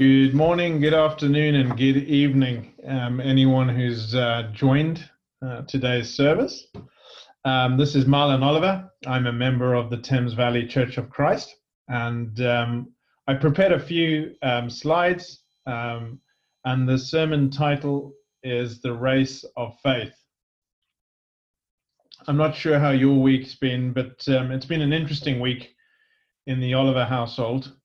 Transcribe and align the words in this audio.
Good 0.00 0.32
morning, 0.32 0.80
good 0.80 0.94
afternoon, 0.94 1.56
and 1.56 1.76
good 1.76 1.98
evening, 1.98 2.72
um, 2.86 3.20
anyone 3.20 3.68
who's 3.68 4.14
uh, 4.14 4.50
joined 4.50 5.06
uh, 5.44 5.60
today's 5.68 6.08
service. 6.08 6.68
Um, 7.44 7.76
this 7.76 7.94
is 7.94 8.06
Marlon 8.06 8.42
Oliver. 8.42 8.90
I'm 9.06 9.26
a 9.26 9.32
member 9.34 9.74
of 9.74 9.90
the 9.90 9.98
Thames 9.98 10.32
Valley 10.32 10.66
Church 10.66 10.96
of 10.96 11.10
Christ, 11.10 11.54
and 11.88 12.40
um, 12.40 12.94
I 13.28 13.34
prepared 13.34 13.72
a 13.72 13.78
few 13.78 14.36
um, 14.40 14.70
slides, 14.70 15.42
um, 15.66 16.18
and 16.64 16.88
the 16.88 16.96
sermon 16.96 17.50
title 17.50 18.14
is 18.42 18.80
The 18.80 18.94
Race 18.94 19.44
of 19.58 19.74
Faith. 19.82 20.14
I'm 22.26 22.38
not 22.38 22.56
sure 22.56 22.78
how 22.78 22.92
your 22.92 23.20
week's 23.20 23.56
been, 23.56 23.92
but 23.92 24.26
um, 24.28 24.50
it's 24.50 24.64
been 24.64 24.80
an 24.80 24.94
interesting 24.94 25.40
week 25.40 25.74
in 26.46 26.58
the 26.58 26.72
Oliver 26.72 27.04
household 27.04 27.76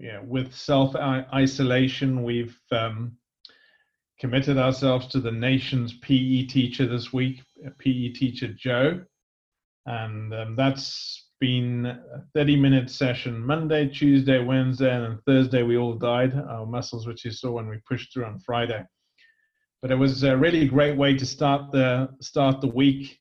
yeah, 0.00 0.20
with 0.26 0.54
self 0.54 0.96
isolation, 0.96 2.24
we've 2.24 2.58
um, 2.72 3.12
committed 4.18 4.56
ourselves 4.56 5.06
to 5.08 5.20
the 5.20 5.30
nation's 5.30 5.92
PE 5.92 6.46
teacher 6.46 6.86
this 6.86 7.12
week, 7.12 7.42
PE 7.78 8.12
teacher 8.12 8.48
Joe, 8.48 9.02
and 9.84 10.32
um, 10.32 10.56
that's 10.56 11.26
been 11.38 11.84
a 11.86 12.22
30 12.34 12.56
minute 12.56 12.90
session 12.90 13.44
Monday, 13.44 13.88
Tuesday, 13.88 14.42
Wednesday, 14.42 14.94
and 14.94 15.22
Thursday 15.24 15.62
we 15.62 15.76
all 15.76 15.94
died, 15.94 16.34
our 16.34 16.64
muscles, 16.64 17.06
which 17.06 17.24
you 17.26 17.30
saw 17.30 17.50
when 17.50 17.68
we 17.68 17.76
pushed 17.86 18.12
through 18.12 18.24
on 18.24 18.38
Friday. 18.38 18.82
But 19.82 19.90
it 19.90 19.96
was 19.96 20.22
a 20.22 20.36
really 20.36 20.66
great 20.66 20.96
way 20.96 21.14
to 21.14 21.26
start 21.26 21.72
the 21.72 22.08
start 22.22 22.62
the 22.62 22.68
week. 22.68 23.18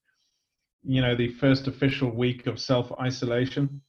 You 0.84 1.02
know, 1.02 1.14
the 1.14 1.34
first 1.34 1.68
official 1.68 2.10
week 2.10 2.48
of 2.48 2.58
self 2.58 2.90
isolation. 3.02 3.82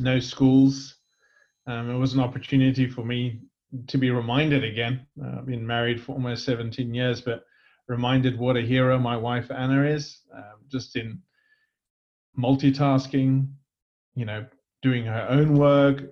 No 0.00 0.18
schools, 0.18 0.96
um, 1.66 1.90
it 1.90 1.98
was 1.98 2.14
an 2.14 2.20
opportunity 2.20 2.88
for 2.88 3.04
me 3.04 3.40
to 3.86 3.98
be 3.98 4.10
reminded 4.10 4.64
again. 4.64 5.06
Uh, 5.22 5.38
I've 5.38 5.46
been 5.46 5.66
married 5.66 6.00
for 6.00 6.12
almost 6.12 6.44
17 6.44 6.94
years, 6.94 7.20
but 7.20 7.44
reminded 7.88 8.38
what 8.38 8.56
a 8.56 8.62
hero 8.62 8.98
my 8.98 9.16
wife 9.16 9.50
Anna 9.50 9.84
is, 9.84 10.20
um, 10.34 10.60
just 10.70 10.96
in 10.96 11.20
multitasking, 12.38 13.48
you 14.14 14.24
know, 14.24 14.46
doing 14.82 15.04
her 15.04 15.26
own 15.28 15.54
work, 15.54 16.02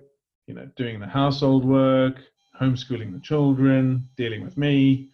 you 0.47 0.53
know, 0.53 0.67
doing 0.75 0.99
the 0.99 1.07
household 1.07 1.65
work, 1.65 2.17
homeschooling 2.59 3.13
the 3.13 3.19
children, 3.19 4.07
dealing 4.17 4.43
with 4.43 4.57
me, 4.57 5.09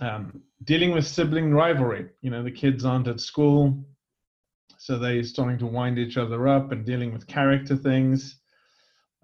um, 0.00 0.42
dealing 0.64 0.92
with 0.92 1.06
sibling 1.06 1.52
rivalry. 1.52 2.08
You 2.22 2.30
know, 2.30 2.42
the 2.42 2.50
kids 2.50 2.84
aren't 2.84 3.08
at 3.08 3.20
school, 3.20 3.84
so 4.78 4.98
they're 4.98 5.22
starting 5.24 5.58
to 5.58 5.66
wind 5.66 5.98
each 5.98 6.16
other 6.16 6.48
up 6.48 6.72
and 6.72 6.84
dealing 6.84 7.12
with 7.12 7.26
character 7.26 7.76
things. 7.76 8.40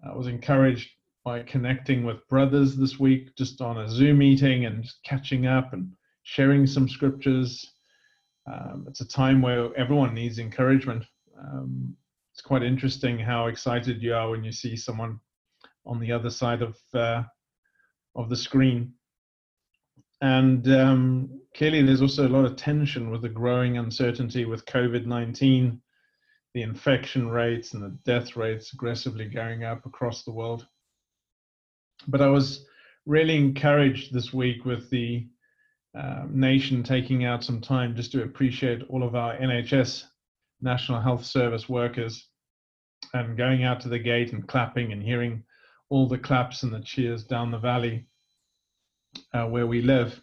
I 0.04 0.14
was 0.14 0.26
encouraged 0.26 0.90
by 1.24 1.42
connecting 1.42 2.04
with 2.04 2.26
brothers 2.28 2.76
this 2.76 2.98
week 2.98 3.36
just 3.36 3.60
on 3.60 3.78
a 3.78 3.88
Zoom 3.88 4.18
meeting 4.18 4.64
and 4.64 4.90
catching 5.04 5.46
up 5.46 5.72
and 5.72 5.92
sharing 6.22 6.66
some 6.66 6.88
scriptures. 6.88 7.74
Um, 8.50 8.86
it's 8.88 9.02
a 9.02 9.08
time 9.08 9.42
where 9.42 9.74
everyone 9.76 10.14
needs 10.14 10.38
encouragement. 10.38 11.04
Um, 11.38 11.96
it's 12.32 12.42
quite 12.42 12.62
interesting 12.62 13.18
how 13.18 13.48
excited 13.48 14.02
you 14.02 14.14
are 14.14 14.30
when 14.30 14.44
you 14.44 14.52
see 14.52 14.76
someone 14.76 15.20
on 15.84 16.00
the 16.00 16.12
other 16.12 16.30
side 16.30 16.62
of 16.62 16.76
uh, 16.94 17.22
of 18.16 18.28
the 18.28 18.36
screen. 18.36 18.94
And 20.22 20.66
um, 20.68 21.40
clearly, 21.54 21.82
there's 21.82 22.02
also 22.02 22.26
a 22.26 22.28
lot 22.28 22.44
of 22.44 22.56
tension 22.56 23.10
with 23.10 23.22
the 23.22 23.28
growing 23.28 23.78
uncertainty 23.78 24.44
with 24.44 24.64
COVID 24.66 25.06
19 25.06 25.80
the 26.54 26.62
infection 26.62 27.28
rates 27.28 27.74
and 27.74 27.82
the 27.82 27.96
death 28.04 28.36
rates 28.36 28.72
aggressively 28.72 29.26
going 29.26 29.64
up 29.64 29.86
across 29.86 30.24
the 30.24 30.32
world. 30.32 30.66
But 32.08 32.20
I 32.20 32.28
was 32.28 32.66
really 33.06 33.36
encouraged 33.36 34.12
this 34.12 34.32
week 34.32 34.64
with 34.64 34.90
the 34.90 35.28
uh, 35.94 36.24
nation 36.28 36.82
taking 36.82 37.24
out 37.24 37.44
some 37.44 37.60
time 37.60 37.94
just 37.94 38.12
to 38.12 38.22
appreciate 38.22 38.82
all 38.88 39.02
of 39.02 39.14
our 39.14 39.36
NHS, 39.36 40.04
National 40.60 41.00
Health 41.00 41.24
Service 41.24 41.68
workers, 41.68 42.28
and 43.14 43.36
going 43.36 43.64
out 43.64 43.80
to 43.80 43.88
the 43.88 43.98
gate 43.98 44.32
and 44.32 44.46
clapping 44.46 44.92
and 44.92 45.02
hearing 45.02 45.42
all 45.88 46.06
the 46.06 46.18
claps 46.18 46.62
and 46.62 46.72
the 46.72 46.80
cheers 46.80 47.24
down 47.24 47.50
the 47.50 47.58
valley 47.58 48.06
uh, 49.34 49.46
where 49.46 49.66
we 49.66 49.82
live 49.82 50.20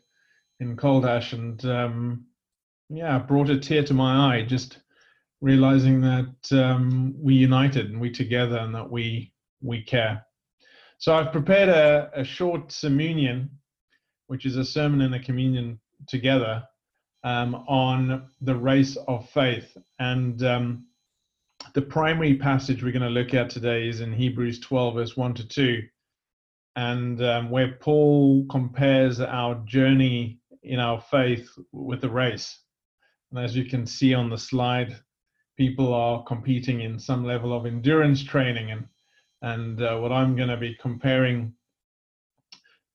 in 0.59 0.77
Caldash. 0.77 1.33
And 1.33 1.63
um, 1.65 2.25
yeah, 2.89 3.19
brought 3.19 3.49
a 3.49 3.59
tear 3.59 3.83
to 3.83 3.93
my 3.93 4.37
eye 4.37 4.43
just 4.43 4.79
realizing 5.41 6.01
that 6.01 6.35
um, 6.51 7.13
we 7.17 7.33
united 7.33 7.89
and 7.89 7.99
we 7.99 8.09
together 8.09 8.57
and 8.57 8.73
that 8.73 8.89
we 8.89 9.31
we 9.61 9.81
care. 9.81 10.23
So 10.99 11.15
I've 11.15 11.31
prepared 11.31 11.69
a, 11.69 12.09
a 12.13 12.23
short 12.23 12.75
communion, 12.79 13.49
which 14.27 14.45
is 14.45 14.55
a 14.55 14.65
sermon 14.65 15.01
and 15.01 15.15
a 15.15 15.19
communion 15.19 15.79
together 16.07 16.63
um, 17.23 17.55
on 17.67 18.29
the 18.41 18.55
race 18.55 18.97
of 19.07 19.29
faith. 19.29 19.77
And 19.99 20.43
um, 20.43 20.85
the 21.73 21.81
primary 21.81 22.35
passage 22.35 22.83
we're 22.83 22.91
going 22.91 23.01
to 23.01 23.09
look 23.09 23.33
at 23.33 23.49
today 23.49 23.87
is 23.87 24.01
in 24.01 24.13
Hebrews 24.13 24.59
12, 24.59 24.95
verse 24.95 25.17
1 25.17 25.33
to 25.35 25.47
2, 25.47 25.81
and 26.75 27.23
um, 27.23 27.49
where 27.49 27.73
Paul 27.79 28.45
compares 28.49 29.19
our 29.19 29.55
journey 29.65 30.39
in 30.63 30.79
our 30.79 30.99
faith 30.99 31.49
with 31.71 32.01
the 32.01 32.09
race. 32.09 32.59
And 33.31 33.43
as 33.43 33.55
you 33.55 33.65
can 33.65 33.85
see 33.85 34.13
on 34.13 34.29
the 34.29 34.37
slide, 34.37 34.95
people 35.57 35.93
are 35.93 36.23
competing 36.23 36.81
in 36.81 36.99
some 36.99 37.25
level 37.25 37.51
of 37.51 37.65
endurance 37.65 38.23
training 38.23 38.71
and 38.71 38.87
and 39.41 39.81
uh, 39.81 39.97
what 39.97 40.11
I'm 40.11 40.35
going 40.35 40.49
to 40.49 40.57
be 40.57 40.75
comparing 40.79 41.53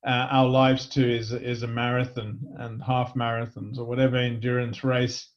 uh, 0.05 0.27
our 0.31 0.49
lives 0.49 0.87
to 0.91 1.17
is 1.17 1.33
is 1.33 1.63
a 1.63 1.69
marathon 1.69 2.41
and 2.59 2.83
half 2.83 3.15
marathons 3.15 3.79
or 3.79 3.85
whatever 3.85 4.17
endurance 4.17 4.83
race 4.83 5.29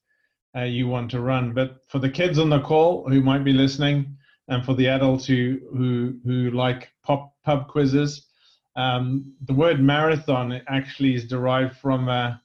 uh, 0.56 0.62
you 0.62 0.88
want 0.88 1.12
to 1.12 1.20
run. 1.20 1.54
But 1.54 1.82
for 1.88 2.00
the 2.00 2.10
kids 2.10 2.40
on 2.40 2.50
the 2.50 2.62
call 2.62 3.08
who 3.08 3.22
might 3.22 3.44
be 3.44 3.54
listening, 3.54 4.18
and 4.48 4.66
for 4.66 4.74
the 4.74 4.88
adults 4.88 5.26
who 5.26 5.60
who 5.72 6.16
who 6.24 6.52
like 6.52 6.90
pop 7.04 7.34
pub 7.44 7.68
quizzes, 7.68 8.26
um, 8.76 9.34
the 9.46 9.54
word 9.54 9.80
marathon 9.80 10.62
actually 10.68 11.14
is 11.16 11.28
derived 11.28 11.78
from 11.78 12.10
a 12.10 12.42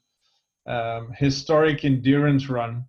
um, 0.67 1.13
historic 1.17 1.85
endurance 1.85 2.49
run 2.49 2.85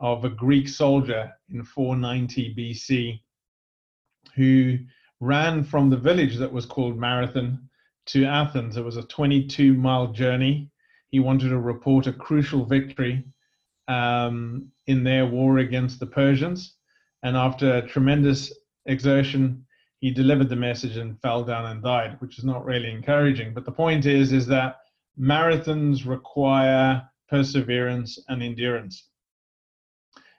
of 0.00 0.24
a 0.24 0.30
Greek 0.30 0.68
soldier 0.68 1.32
in 1.50 1.62
490 1.62 2.54
BC 2.54 3.20
who 4.34 4.78
ran 5.20 5.64
from 5.64 5.90
the 5.90 5.96
village 5.96 6.36
that 6.36 6.52
was 6.52 6.66
called 6.66 6.98
Marathon 6.98 7.68
to 8.06 8.24
Athens. 8.24 8.76
It 8.76 8.84
was 8.84 8.96
a 8.96 9.02
22 9.02 9.74
mile 9.74 10.08
journey. 10.08 10.70
He 11.08 11.20
wanted 11.20 11.50
to 11.50 11.58
report 11.58 12.06
a 12.06 12.12
crucial 12.12 12.64
victory 12.64 13.24
um, 13.88 14.70
in 14.86 15.04
their 15.04 15.26
war 15.26 15.58
against 15.58 16.00
the 16.00 16.06
Persians. 16.06 16.76
And 17.22 17.36
after 17.36 17.86
tremendous 17.86 18.52
exertion, 18.86 19.64
he 20.00 20.10
delivered 20.10 20.50
the 20.50 20.56
message 20.56 20.96
and 20.96 21.18
fell 21.20 21.44
down 21.44 21.66
and 21.66 21.82
died, 21.82 22.16
which 22.20 22.38
is 22.38 22.44
not 22.44 22.66
really 22.66 22.90
encouraging. 22.90 23.54
But 23.54 23.64
the 23.64 23.72
point 23.72 24.04
is, 24.04 24.32
is 24.32 24.46
that 24.48 24.76
marathons 25.18 26.06
require 26.06 27.08
perseverance 27.30 28.18
and 28.28 28.42
endurance. 28.42 29.08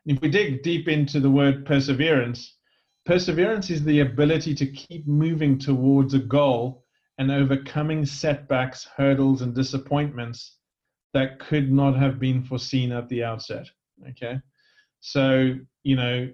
If 0.05 0.21
we 0.21 0.29
dig 0.29 0.61
deep 0.61 0.88
into 0.88 1.19
the 1.19 1.31
word 1.31 1.66
perseverance, 1.66 2.57
perseverance 3.05 3.69
is 3.69 3.83
the 3.83 4.01
ability 4.01 4.53
to 4.55 4.67
keep 4.67 5.07
moving 5.07 5.57
towards 5.57 6.13
a 6.13 6.19
goal 6.19 6.83
and 7.17 7.31
overcoming 7.31 8.05
setbacks, 8.05 8.88
hurdles, 8.95 9.41
and 9.41 9.55
disappointments 9.55 10.57
that 11.13 11.39
could 11.39 11.71
not 11.71 11.95
have 11.95 12.19
been 12.19 12.43
foreseen 12.43 12.91
at 12.91 13.07
the 13.09 13.23
outset. 13.23 13.67
Okay. 14.09 14.40
So, 14.99 15.55
you 15.84 15.96
know, 15.96 16.29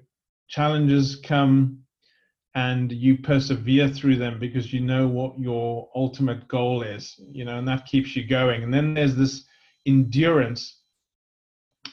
challenges 0.47 1.17
come 1.17 1.79
and 2.55 2.91
you 2.91 3.17
persevere 3.17 3.87
through 3.87 4.17
them 4.17 4.39
because 4.39 4.73
you 4.73 4.81
know 4.81 5.07
what 5.07 5.39
your 5.39 5.89
ultimate 5.95 6.47
goal 6.47 6.81
is, 6.81 7.17
you 7.31 7.45
know, 7.45 7.57
and 7.57 7.67
that 7.67 7.85
keeps 7.85 8.15
you 8.15 8.27
going. 8.27 8.63
And 8.63 8.73
then 8.73 8.93
there's 8.93 9.15
this 9.15 9.45
endurance 9.85 10.80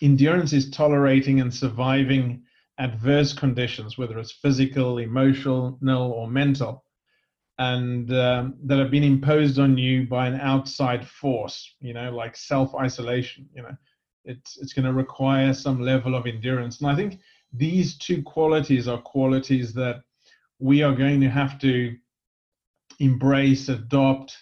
endurance 0.03 0.53
is 0.53 0.71
tolerating 0.71 1.41
and 1.41 1.53
surviving 1.53 2.43
adverse 2.79 3.33
conditions, 3.33 3.99
whether 3.99 4.19
it's 4.19 4.33
physical, 4.33 4.99
emotional, 4.99 5.79
or 6.13 6.29
mental, 6.29 6.85
and 7.59 8.13
um, 8.13 8.55
that 8.65 8.79
have 8.79 8.91
been 8.91 9.03
imposed 9.03 9.59
on 9.59 9.77
you 9.77 10.07
by 10.07 10.29
an 10.29 10.41
outside 10.41 11.07
force, 11.07 11.75
you 11.81 11.93
know, 11.93 12.11
like 12.13 12.37
self 12.37 12.75
isolation, 12.75 13.49
you 13.55 13.63
know, 13.63 13.77
it's, 14.25 14.59
it's 14.59 14.73
going 14.73 14.85
to 14.85 14.93
require 14.93 15.53
some 15.53 15.81
level 15.81 16.15
of 16.15 16.27
endurance. 16.27 16.81
And 16.81 16.89
I 16.91 16.95
think 16.95 17.19
these 17.53 17.97
two 17.99 18.23
qualities 18.23 18.87
are 18.87 19.01
qualities 19.01 19.73
that 19.75 20.03
we 20.61 20.83
are 20.83 20.95
going 20.95 21.21
to 21.21 21.31
have 21.31 21.59
to 21.61 21.97
embrace, 23.01 23.69
adopt, 23.69 24.37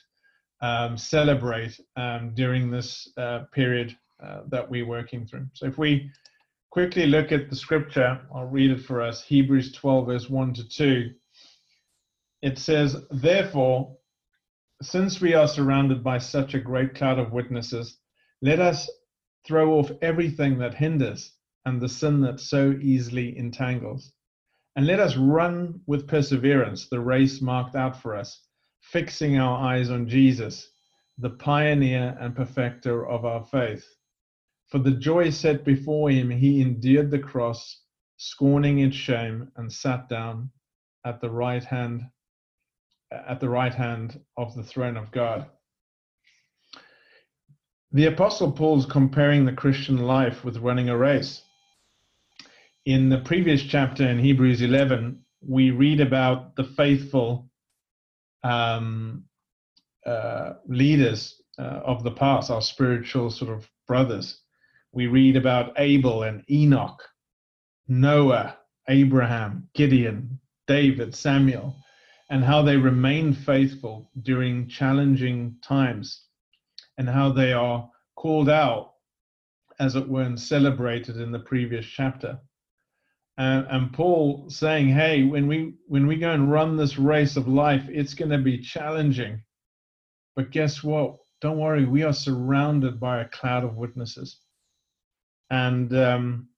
um, 0.61 0.97
celebrate 0.97 1.79
um, 1.97 2.33
during 2.35 2.71
this 2.71 3.11
uh, 3.17 3.41
period 3.53 3.97
uh, 4.23 4.41
that 4.49 4.69
we're 4.69 4.87
working 4.87 5.27
through. 5.27 5.47
So 5.53 5.67
if 5.67 5.79
we 5.79 6.11
quickly 6.71 7.07
look 7.07 7.33
at 7.33 7.49
the 7.51 7.57
scripture, 7.57 8.21
I'll 8.35 8.47
read 8.47 8.71
it 8.71 8.85
for 8.85 9.01
us 9.01 9.23
Hebrews 9.23 9.73
12, 9.73 10.07
verse 10.07 10.31
1 10.31 10.55
to 10.55 10.69
2. 10.69 11.11
It 12.43 12.59
says, 12.59 12.97
Therefore, 13.11 13.97
since 14.83 15.21
we 15.21 15.35
are 15.35 15.49
surrounded 15.49 16.05
by 16.05 16.19
such 16.19 16.55
a 16.55 16.61
great 16.61 16.95
cloud 16.95 17.19
of 17.19 17.33
witnesses, 17.33 17.99
let 18.43 18.61
us 18.61 18.91
throw 19.47 19.79
off 19.79 19.91
everything 20.03 20.59
that 20.59 20.75
hinders 20.75 21.33
and 21.65 21.81
the 21.81 21.89
sin 21.89 22.21
that 22.21 22.41
so 22.41 22.73
easily 22.81 23.37
entangles. 23.39 24.13
And 24.77 24.87
let 24.87 25.01
us 25.01 25.17
run 25.17 25.81
with 25.87 26.07
perseverance 26.07 26.89
the 26.89 27.01
race 27.01 27.41
marked 27.41 27.75
out 27.75 28.01
for 28.03 28.15
us, 28.15 28.43
fixing 28.81 29.39
our 29.39 29.59
eyes 29.59 29.91
on 29.91 30.09
Jesus, 30.09 30.71
the 31.17 31.31
pioneer 31.31 32.17
and 32.21 32.37
perfecter 32.37 33.07
of 33.07 33.25
our 33.25 33.43
faith. 33.45 33.96
For 34.69 34.79
the 34.79 34.91
joy 34.91 35.31
set 35.31 35.65
before 35.65 36.11
him, 36.11 36.31
he 36.31 36.61
endured 36.61 37.11
the 37.11 37.19
cross, 37.19 37.83
scorning 38.17 38.81
its 38.81 38.97
shame, 38.97 39.53
and 39.57 39.73
sat 39.73 40.09
down 40.09 40.51
at 41.05 41.21
the 41.21 41.31
right 41.31 41.63
hand 41.63 42.03
at 43.13 43.39
the 43.39 43.49
right 43.49 43.73
hand 43.73 44.21
of 44.37 44.55
the 44.57 44.65
throne 44.65 44.97
of 44.97 45.13
God. 45.13 45.47
The 47.93 48.07
Apostle 48.07 48.51
Paul's 48.51 48.85
comparing 48.85 49.45
the 49.45 49.53
Christian 49.53 49.99
life 49.99 50.45
with 50.45 50.59
running 50.59 50.89
a 50.89 50.97
race. 50.97 51.43
In 52.85 53.09
the 53.09 53.19
previous 53.19 53.63
chapter 53.63 54.07
in 54.07 54.19
Hebrews 54.19 54.61
11, 54.61 55.25
we 55.41 55.71
read 55.71 56.01
about 56.01 56.57
the 56.57 56.65
faithful 56.65 57.49
um, 58.43 59.25
uh, 60.05 60.55
leaders 60.67 61.41
uh, 61.59 61.63
of 61.85 62.03
the 62.03 62.11
past, 62.11 62.51
our 62.51 62.63
spiritual 62.63 63.31
sort 63.31 63.51
of 63.51 63.69
brothers. 63.87 64.41
We 64.93 65.07
read 65.07 65.37
about 65.37 65.75
Abel 65.79 66.23
and 66.23 66.45
Enoch, 66.51 67.03
Noah, 67.89 68.57
Abraham, 68.89 69.69
Gideon, 69.75 70.41
David, 70.67 71.15
Samuel 71.15 71.77
and 72.31 72.43
how 72.43 72.63
they 72.63 72.77
remain 72.77 73.33
faithful 73.33 74.11
during 74.23 74.69
challenging 74.69 75.57
times, 75.63 76.25
and 76.99 77.09
how 77.09 77.31
they 77.31 77.53
are 77.53 77.89
called 78.17 78.49
out, 78.49 78.95
as 79.79 79.95
it 79.95 80.09
were, 80.09 80.23
and 80.23 80.41
celebrated 80.41 81.19
in 81.19 81.31
the 81.31 81.39
previous 81.39 81.87
chapter. 81.87 82.39
And, 83.39 83.67
and 83.69 83.93
Paul 83.93 84.49
saying, 84.49 84.89
"Hey, 84.89 85.23
when 85.23 85.47
we 85.47 85.75
when 85.87 86.07
we 86.07 86.17
go 86.17 86.33
and 86.33 86.51
run 86.51 86.77
this 86.77 86.99
race 86.99 87.37
of 87.37 87.47
life, 87.47 87.87
it's 87.89 88.15
going 88.15 88.31
to 88.31 88.39
be 88.39 88.59
challenging, 88.59 89.43
but 90.35 90.51
guess 90.51 90.83
what? 90.83 91.19
Don't 91.43 91.59
worry, 91.59 91.85
we 91.85 92.03
are 92.03 92.15
surrounded 92.15 92.99
by 92.99 93.21
a 93.21 93.29
cloud 93.29 93.63
of 93.63 93.77
witnesses." 93.77 94.41
And 95.51 95.95
um, 95.97 96.49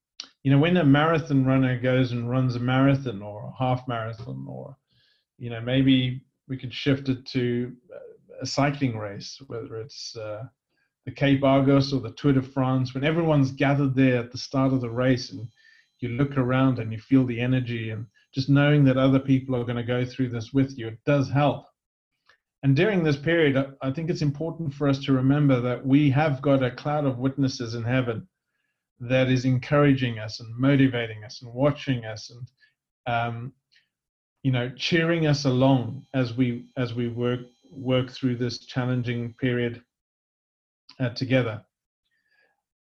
you 0.42 0.50
know, 0.50 0.58
when 0.58 0.76
a 0.76 0.84
marathon 0.84 1.44
runner 1.44 1.78
goes 1.78 2.12
and 2.12 2.30
runs 2.30 2.56
a 2.56 2.60
marathon 2.60 3.22
or 3.22 3.44
a 3.44 3.58
half 3.58 3.86
marathon 3.86 4.46
or 4.48 4.76
you 5.38 5.50
know, 5.50 5.60
maybe 5.60 6.22
we 6.48 6.56
could 6.56 6.74
shift 6.74 7.08
it 7.08 7.24
to 7.26 7.72
a 8.40 8.46
cycling 8.46 8.96
race, 8.96 9.40
whether 9.46 9.76
it's 9.76 10.16
uh, 10.16 10.44
the 11.04 11.12
Cape 11.12 11.44
Argus 11.44 11.92
or 11.92 12.00
the 12.00 12.12
Tour 12.12 12.32
de 12.32 12.42
France, 12.42 12.94
when 12.94 13.04
everyone's 13.04 13.52
gathered 13.52 13.94
there 13.94 14.18
at 14.18 14.32
the 14.32 14.38
start 14.38 14.72
of 14.72 14.80
the 14.80 14.90
race 14.90 15.30
and 15.30 15.48
you 16.00 16.10
look 16.10 16.36
around 16.36 16.78
and 16.78 16.92
you 16.92 16.98
feel 16.98 17.24
the 17.24 17.40
energy 17.40 17.90
and 17.90 18.06
just 18.34 18.48
knowing 18.48 18.84
that 18.84 18.96
other 18.96 19.18
people 19.18 19.56
are 19.56 19.64
going 19.64 19.76
to 19.76 19.82
go 19.82 20.04
through 20.04 20.28
this 20.28 20.52
with 20.52 20.76
you, 20.78 20.88
it 20.88 20.98
does 21.06 21.30
help. 21.30 21.66
And 22.62 22.74
during 22.74 23.02
this 23.02 23.16
period, 23.16 23.74
I 23.80 23.90
think 23.90 24.10
it's 24.10 24.22
important 24.22 24.74
for 24.74 24.88
us 24.88 24.98
to 25.04 25.12
remember 25.12 25.60
that 25.60 25.86
we 25.86 26.10
have 26.10 26.42
got 26.42 26.62
a 26.62 26.70
cloud 26.70 27.04
of 27.04 27.18
witnesses 27.18 27.74
in 27.74 27.84
heaven 27.84 28.26
that 29.00 29.28
is 29.30 29.44
encouraging 29.44 30.18
us 30.18 30.40
and 30.40 30.54
motivating 30.56 31.24
us 31.24 31.42
and 31.42 31.52
watching 31.52 32.04
us 32.04 32.30
and 32.30 32.48
um, 33.06 33.52
you 34.42 34.52
know, 34.52 34.70
cheering 34.76 35.26
us 35.26 35.44
along 35.44 36.06
as 36.14 36.34
we 36.34 36.66
as 36.76 36.94
we 36.94 37.08
work 37.08 37.40
work 37.70 38.10
through 38.10 38.36
this 38.36 38.64
challenging 38.64 39.34
period 39.34 39.82
uh, 41.00 41.10
together. 41.10 41.62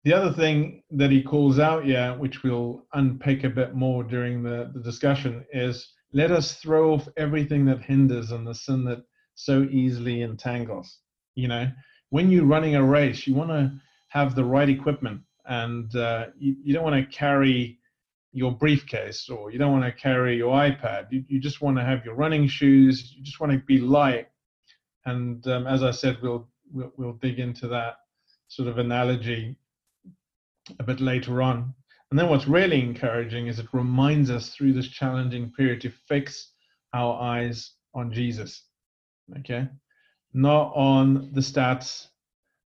The 0.04 0.14
other 0.14 0.32
thing 0.32 0.84
that 0.92 1.12
he 1.12 1.22
calls 1.22 1.60
out, 1.60 1.86
yeah, 1.86 2.16
which 2.16 2.44
we'll 2.44 2.86
unpick 2.94 3.44
a 3.44 3.50
bit 3.50 3.76
more 3.76 4.04
during 4.04 4.44
the, 4.44 4.72
the 4.74 4.80
discussion, 4.80 5.46
is 5.52 5.92
let 6.14 6.32
us 6.32 6.56
throw 6.56 6.94
off 6.94 7.10
everything 7.18 7.66
that 7.66 7.82
hinders 7.82 8.32
and 8.32 8.48
the 8.48 8.56
sin 8.56 8.86
that 8.86 9.04
so 9.36 9.64
easily 9.64 10.22
entangles. 10.22 11.00
You 11.36 11.50
know, 11.50 11.72
when 12.12 12.32
you're 12.32 12.46
running 12.46 12.76
a 12.76 12.84
race, 12.84 13.28
you 13.28 13.34
want 13.34 13.50
to 13.50 13.74
have 14.10 14.36
the 14.36 14.46
right 14.46 14.70
equipment 14.70 15.22
and 15.48 15.96
uh, 15.96 16.28
you, 16.38 16.56
you 16.64 16.74
don't 16.74 16.84
want 16.84 16.96
to 16.96 17.18
carry 17.18 17.80
your 18.34 18.52
briefcase 18.52 19.30
or 19.30 19.52
you 19.52 19.58
don't 19.58 19.72
want 19.72 19.84
to 19.84 19.92
carry 19.92 20.38
your 20.38 20.54
iPad. 20.54 21.08
You, 21.12 21.24
you 21.28 21.40
just 21.40 21.62
want 21.62 21.78
to 21.78 21.84
have 21.84 22.06
your 22.06 22.16
running 22.16 22.48
shoes. 22.48 23.14
You 23.16 23.24
just 23.24 23.40
want 23.40 23.54
to 23.54 23.60
be 23.60 23.80
light. 23.80 24.28
And 25.06 25.46
um, 25.48 25.66
as 25.66 25.84
I 25.84 25.92
said, 25.92 26.18
we'll, 26.22 26.48
we'll, 26.72 26.92
we'll 26.98 27.14
dig 27.14 27.40
into 27.40 27.68
that 27.70 27.96
sort 28.50 28.68
of 28.68 28.78
analogy 28.78 29.56
a 30.80 30.84
bit 30.84 31.00
later 31.00 31.42
on. 31.42 31.74
And 32.12 32.20
then 32.20 32.30
what's 32.30 32.48
really 32.48 32.82
encouraging 32.82 33.48
is 33.48 33.60
it 33.60 33.68
reminds 33.74 34.30
us 34.30 34.50
through 34.50 34.74
this 34.74 34.88
challenging 34.88 35.52
period 35.52 35.82
to 35.82 35.92
fix 36.08 36.52
our 36.94 37.20
eyes 37.22 37.72
on 37.94 38.14
Jesus. 38.14 38.64
Okay, 39.40 39.68
not 40.34 40.72
on 40.74 41.32
the 41.34 41.42
stats, 41.42 42.08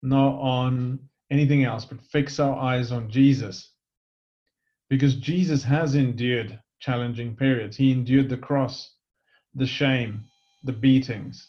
not 0.04 0.40
on 0.40 1.00
anything 1.34 1.66
else, 1.66 1.86
but 1.86 2.00
fix 2.02 2.40
our 2.40 2.58
eyes 2.58 2.92
on 2.92 3.10
Jesus 3.10 3.72
because 4.90 5.16
Jesus 5.16 5.64
has 5.64 5.96
endured 5.96 6.60
challenging 6.80 7.36
periods. 7.36 7.76
He 7.76 7.92
endured 7.92 8.30
the 8.30 8.38
cross, 8.38 8.94
the 9.56 9.66
shame, 9.66 10.26
the 10.64 10.74
beatings, 10.74 11.48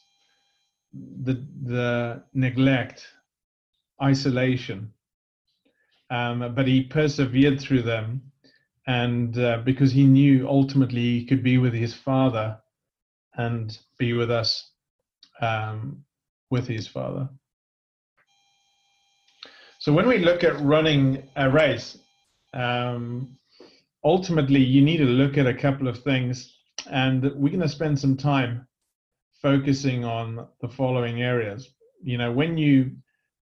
the 0.95 1.47
the 1.65 2.23
neglect, 2.33 3.07
isolation. 4.03 4.93
Um, 6.11 6.55
but 6.55 6.67
he 6.67 6.85
persevered 6.85 7.61
through 7.61 7.83
them, 7.83 8.23
and 8.87 9.39
uh, 9.39 9.59
because 9.65 9.93
he 9.93 10.05
knew 10.05 10.49
ultimately 10.49 11.03
he 11.19 11.27
could 11.27 11.43
be 11.43 11.59
with 11.59 11.75
his 11.75 11.95
Father, 11.95 12.59
and 13.35 13.79
be 13.99 14.15
with 14.15 14.31
us 14.31 14.71
um, 15.43 16.05
with 16.51 16.67
his 16.67 16.89
Father. 16.89 17.29
So 19.85 19.93
when 19.93 20.09
we 20.09 20.17
look 20.17 20.45
at 20.45 20.59
running 20.61 21.29
a 21.37 21.51
race, 21.51 21.99
um, 22.55 23.37
ultimately 24.03 24.61
you 24.61 24.81
need 24.81 24.97
to 24.97 25.05
look 25.05 25.37
at 25.37 25.47
a 25.47 25.53
couple 25.53 25.89
of 25.89 26.03
things 26.03 26.57
and 26.91 27.23
we're 27.35 27.51
going 27.51 27.61
to 27.61 27.69
spend 27.69 28.01
some 28.01 28.17
time 28.17 28.67
focusing 29.43 30.03
on 30.03 30.49
the 30.63 30.69
following 30.69 31.21
areas. 31.21 31.69
You 32.03 32.17
know 32.17 32.33
when 32.33 32.57
you 32.57 32.93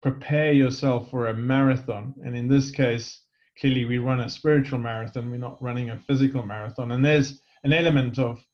prepare 0.03 0.53
yourself 0.53 1.11
for 1.11 1.29
a 1.29 1.35
marathon 1.35 2.13
and 2.23 2.37
in 2.37 2.49
this 2.49 2.71
case 2.71 3.23
clearly 3.59 3.87
we 3.87 3.97
run 3.97 4.21
a 4.21 4.29
spiritual 4.29 4.79
marathon 4.79 5.31
we're 5.31 5.39
not 5.39 5.63
running 5.63 5.89
a 5.89 6.03
physical 6.07 6.45
marathon 6.45 6.93
and 6.93 7.03
there's 7.03 7.41
an 7.65 7.73
element 7.73 8.19
of 8.19 8.45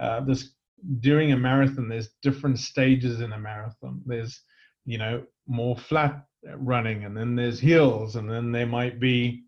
uh, 0.00 0.20
this 0.20 0.52
during 1.00 1.32
a 1.32 1.36
marathon 1.36 1.90
there's 1.90 2.08
different 2.22 2.58
stages 2.58 3.20
in 3.20 3.34
a 3.34 3.38
marathon. 3.38 4.00
There's 4.06 4.40
you 4.86 4.96
know 4.96 5.24
more 5.46 5.76
flat 5.76 6.24
running 6.56 7.04
and 7.04 7.16
then 7.16 7.34
there's 7.34 7.60
hills 7.60 8.16
and 8.16 8.30
then 8.30 8.52
there 8.52 8.66
might 8.66 9.00
be 9.00 9.44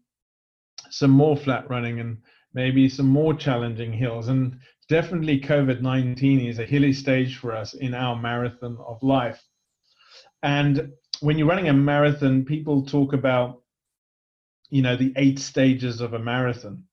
some 0.90 1.10
more 1.10 1.36
flat 1.36 1.68
running 1.70 2.00
and 2.00 2.18
maybe 2.54 2.88
some 2.88 3.06
more 3.06 3.34
challenging 3.34 3.92
hills. 3.92 4.28
And 4.28 4.58
definitely 4.88 5.40
COVID 5.40 5.80
19 5.80 6.40
is 6.40 6.58
a 6.58 6.64
hilly 6.64 6.92
stage 6.92 7.36
for 7.36 7.52
us 7.52 7.74
in 7.74 7.94
our 7.94 8.16
marathon 8.16 8.76
of 8.86 9.02
life. 9.02 9.42
And 10.42 10.92
when 11.20 11.38
you're 11.38 11.48
running 11.48 11.68
a 11.68 11.72
marathon, 11.72 12.44
people 12.44 12.84
talk 12.84 13.12
about, 13.12 13.62
you 14.70 14.82
know, 14.82 14.96
the 14.96 15.12
eight 15.16 15.38
stages 15.38 16.00
of 16.00 16.14
a 16.14 16.18
marathon. 16.18 16.84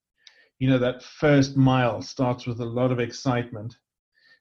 You 0.60 0.70
know, 0.70 0.80
that 0.80 1.04
first 1.04 1.56
mile 1.56 2.02
starts 2.02 2.46
with 2.46 2.60
a 2.60 2.66
lot 2.66 2.92
of 2.92 3.00
excitement. 3.00 3.78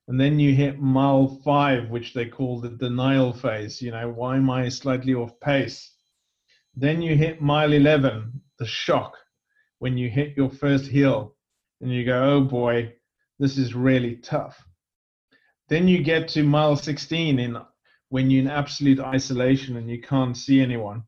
And 0.09 0.21
then 0.21 0.39
you 0.39 0.55
hit 0.55 0.79
mile 0.79 1.41
five, 1.45 1.91
which 1.91 2.15
they 2.15 2.27
call 2.27 2.61
the 2.61 2.69
denial 2.69 3.33
phase. 3.33 3.83
You 3.83 3.91
know, 3.91 4.11
why 4.11 4.37
am 4.37 4.49
I 4.51 4.69
slightly 4.69 5.15
off 5.15 5.39
pace? 5.41 5.93
Then 6.75 7.03
you 7.03 7.17
hit 7.17 7.41
mile 7.41 7.73
11, 7.73 8.41
the 8.59 8.67
shock 8.67 9.17
when 9.79 9.99
you 9.99 10.09
hit 10.09 10.37
your 10.37 10.51
first 10.51 10.87
hill 10.87 11.35
and 11.81 11.93
you 11.93 12.05
go, 12.05 12.23
oh 12.23 12.41
boy, 12.41 12.95
this 13.39 13.59
is 13.59 13.75
really 13.75 14.17
tough. 14.17 14.63
Then 15.69 15.89
you 15.89 16.03
get 16.03 16.29
to 16.29 16.43
mile 16.43 16.77
16 16.77 17.39
in 17.39 17.59
when 18.09 18.31
you're 18.31 18.43
in 18.43 18.51
absolute 18.51 19.01
isolation 19.01 19.77
and 19.77 19.91
you 19.91 20.01
can't 20.01 20.37
see 20.37 20.61
anyone 20.61 21.03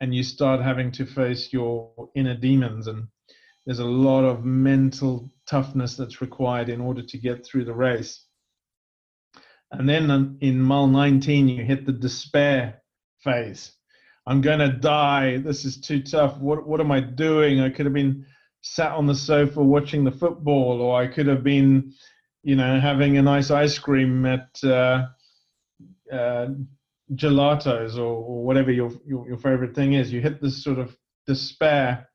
and 0.00 0.14
you 0.14 0.22
start 0.22 0.60
having 0.60 0.92
to 0.92 1.04
face 1.04 1.52
your 1.52 2.10
inner 2.14 2.36
demons 2.36 2.86
and 2.86 3.08
there's 3.64 3.80
a 3.80 3.84
lot 3.84 4.24
of 4.24 4.44
mental 4.44 5.30
toughness 5.46 5.96
that's 5.96 6.20
required 6.20 6.68
in 6.68 6.80
order 6.80 7.02
to 7.02 7.18
get 7.18 7.44
through 7.44 7.64
the 7.64 7.74
race. 7.74 8.24
And 9.70 9.88
then 9.88 10.38
in 10.40 10.60
mile 10.60 10.86
19, 10.86 11.48
you 11.48 11.64
hit 11.64 11.86
the 11.86 11.92
despair 11.92 12.82
phase. 13.22 13.72
I'm 14.26 14.40
going 14.40 14.58
to 14.58 14.72
die. 14.72 15.38
This 15.38 15.64
is 15.64 15.80
too 15.80 16.02
tough. 16.02 16.38
What, 16.38 16.66
what 16.66 16.80
am 16.80 16.90
I 16.90 17.00
doing? 17.00 17.60
I 17.60 17.70
could 17.70 17.86
have 17.86 17.92
been 17.92 18.26
sat 18.62 18.92
on 18.92 19.06
the 19.06 19.14
sofa 19.14 19.62
watching 19.62 20.04
the 20.04 20.10
football, 20.10 20.80
or 20.80 21.00
I 21.00 21.06
could 21.06 21.26
have 21.26 21.44
been, 21.44 21.92
you 22.42 22.56
know, 22.56 22.80
having 22.80 23.16
a 23.16 23.22
nice 23.22 23.50
ice 23.50 23.78
cream 23.78 24.26
at, 24.26 24.48
uh, 24.64 25.06
uh, 26.12 26.48
gelatos 27.14 27.96
or, 27.96 28.02
or 28.02 28.44
whatever 28.44 28.72
your, 28.72 28.90
your, 29.06 29.28
your 29.28 29.38
favorite 29.38 29.74
thing 29.74 29.92
is. 29.92 30.12
You 30.12 30.20
hit 30.20 30.40
this 30.40 30.62
sort 30.62 30.78
of 30.78 30.96
despair, 31.26 32.08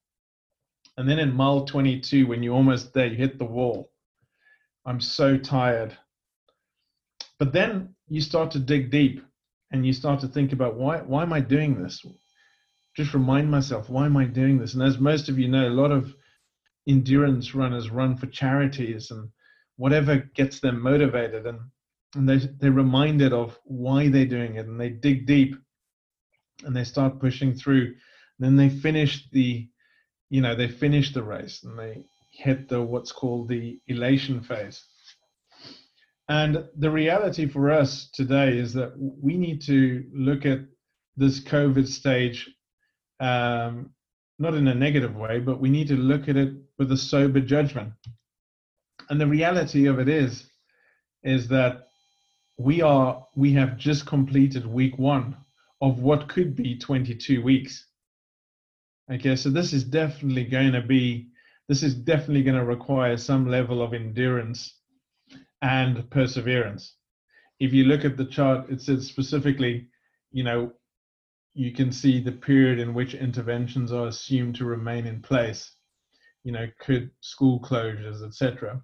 and 1.02 1.10
then 1.10 1.18
in 1.18 1.34
mile 1.34 1.66
22, 1.66 2.28
when 2.28 2.44
you're 2.44 2.54
almost 2.54 2.94
there, 2.94 3.08
you 3.08 3.16
hit 3.16 3.40
the 3.40 3.44
wall. 3.44 3.90
I'm 4.86 5.02
so 5.02 5.36
tired. 5.36 5.98
But 7.40 7.54
then 7.54 7.96
you 8.08 8.22
start 8.22 8.52
to 8.52 8.60
dig 8.60 8.92
deep, 8.92 9.20
and 9.72 9.84
you 9.84 9.94
start 9.94 10.20
to 10.20 10.28
think 10.28 10.54
about 10.54 10.76
why 10.76 11.00
why 11.00 11.24
am 11.24 11.34
I 11.34 11.40
doing 11.40 11.82
this? 11.82 12.06
Just 12.96 13.16
remind 13.16 13.50
myself 13.50 13.90
why 13.90 14.06
am 14.06 14.16
I 14.16 14.26
doing 14.26 14.60
this? 14.60 14.76
And 14.76 14.84
as 14.84 15.00
most 15.00 15.28
of 15.28 15.40
you 15.40 15.48
know, 15.48 15.70
a 15.70 15.80
lot 15.82 15.92
of 15.92 16.14
endurance 16.88 17.56
runners 17.56 17.90
run 17.90 18.16
for 18.16 18.28
charities 18.28 19.10
and 19.10 19.28
whatever 19.78 20.18
gets 20.36 20.60
them 20.60 20.80
motivated 20.80 21.48
and 21.48 21.62
and 22.14 22.30
they 22.30 22.38
they're 22.60 22.72
reminded 22.72 23.34
of 23.34 23.58
why 23.64 24.08
they're 24.08 24.26
doing 24.28 24.58
it 24.58 24.68
and 24.68 24.80
they 24.80 24.90
dig 24.90 25.26
deep 25.26 25.56
and 26.64 26.76
they 26.76 26.84
start 26.84 27.20
pushing 27.20 27.56
through 27.56 27.86
and 27.86 28.40
then 28.40 28.56
they 28.56 28.70
finish 28.70 29.28
the 29.32 29.68
you 30.32 30.42
know 30.42 30.56
they 30.56 30.70
finish 30.70 31.14
the 31.14 31.22
race 31.22 31.62
and 31.64 31.78
they 31.78 32.04
hit 32.32 32.70
the 32.70 32.82
what's 32.82 33.12
called 33.12 33.50
the 33.50 33.80
elation 33.88 34.42
phase. 34.42 34.84
And 36.30 36.66
the 36.78 36.90
reality 36.90 37.46
for 37.46 37.70
us 37.70 38.10
today 38.14 38.58
is 38.58 38.74
that 38.74 38.94
we 38.98 39.38
need 39.38 39.62
to 39.64 40.06
look 40.14 40.46
at 40.46 40.60
this 41.18 41.42
covid 41.42 41.86
stage 41.86 42.50
um, 43.20 43.92
not 44.40 44.56
in 44.56 44.70
a 44.70 44.74
negative 44.74 45.16
way 45.16 45.40
but 45.40 45.60
we 45.60 45.70
need 45.70 45.90
to 45.90 45.98
look 45.98 46.30
at 46.30 46.38
it 46.38 46.54
with 46.80 46.92
a 46.94 46.98
sober 46.98 47.42
judgment. 47.42 47.92
And 49.10 49.20
the 49.20 49.28
reality 49.28 49.86
of 49.88 50.00
it 50.00 50.08
is 50.08 50.50
is 51.24 51.50
that 51.50 51.90
we 52.58 52.82
are 52.82 53.28
we 53.36 53.52
have 53.52 53.78
just 53.78 54.06
completed 54.06 54.66
week 54.66 54.98
one 54.98 55.36
of 55.82 56.00
what 56.00 56.30
could 56.30 56.56
be 56.56 56.78
22 56.78 57.42
weeks 57.44 57.86
okay 59.12 59.36
so 59.36 59.50
this 59.50 59.74
is 59.74 59.84
definitely 59.84 60.44
going 60.44 60.72
to 60.72 60.82
be 60.82 61.28
this 61.68 61.84
is 61.84 61.94
definitely 61.94 62.44
going 62.44 62.58
to 62.58 62.66
require 62.66 63.18
some 63.18 63.48
level 63.48 63.82
of 63.82 63.94
endurance 63.94 64.80
and 65.62 66.10
perseverance 66.10 66.96
if 67.60 67.74
you 67.74 67.86
look 67.86 68.06
at 68.06 68.18
the 68.18 68.26
chart 68.26 68.70
it 68.70 68.82
says 68.82 69.08
specifically 69.08 69.88
you 70.32 70.44
know 70.44 70.72
you 71.54 71.72
can 71.74 71.92
see 71.92 72.22
the 72.22 72.32
period 72.32 72.80
in 72.80 72.94
which 72.94 73.14
interventions 73.14 73.92
are 73.92 74.08
assumed 74.08 74.56
to 74.56 74.66
remain 74.66 75.06
in 75.06 75.22
place 75.22 75.76
you 76.44 76.52
know 76.52 76.68
could 76.80 77.12
school 77.22 77.60
closures 77.60 78.26
etc 78.26 78.82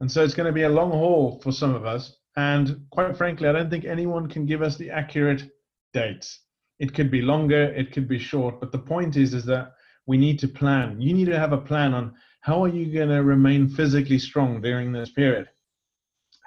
and 0.00 0.10
so 0.10 0.24
it's 0.24 0.34
going 0.34 0.46
to 0.46 0.52
be 0.52 0.62
a 0.62 0.68
long 0.68 0.90
haul 0.90 1.40
for 1.42 1.52
some 1.52 1.74
of 1.74 1.84
us 1.84 2.16
and 2.36 2.86
quite 2.90 3.16
frankly, 3.16 3.48
I 3.48 3.52
don't 3.52 3.70
think 3.70 3.84
anyone 3.84 4.28
can 4.28 4.46
give 4.46 4.62
us 4.62 4.76
the 4.76 4.90
accurate 4.90 5.50
dates. 5.92 6.40
It 6.80 6.94
could 6.94 7.10
be 7.10 7.22
longer, 7.22 7.62
it 7.62 7.92
could 7.92 8.08
be 8.08 8.18
short, 8.18 8.58
but 8.58 8.72
the 8.72 8.78
point 8.78 9.16
is, 9.16 9.34
is 9.34 9.44
that 9.44 9.74
we 10.06 10.16
need 10.16 10.38
to 10.40 10.48
plan. 10.48 11.00
You 11.00 11.14
need 11.14 11.26
to 11.26 11.38
have 11.38 11.52
a 11.52 11.58
plan 11.58 11.94
on 11.94 12.14
how 12.40 12.64
are 12.64 12.68
you 12.68 12.92
going 12.92 13.10
to 13.10 13.22
remain 13.22 13.68
physically 13.68 14.18
strong 14.18 14.60
during 14.60 14.90
this 14.90 15.10
period? 15.10 15.48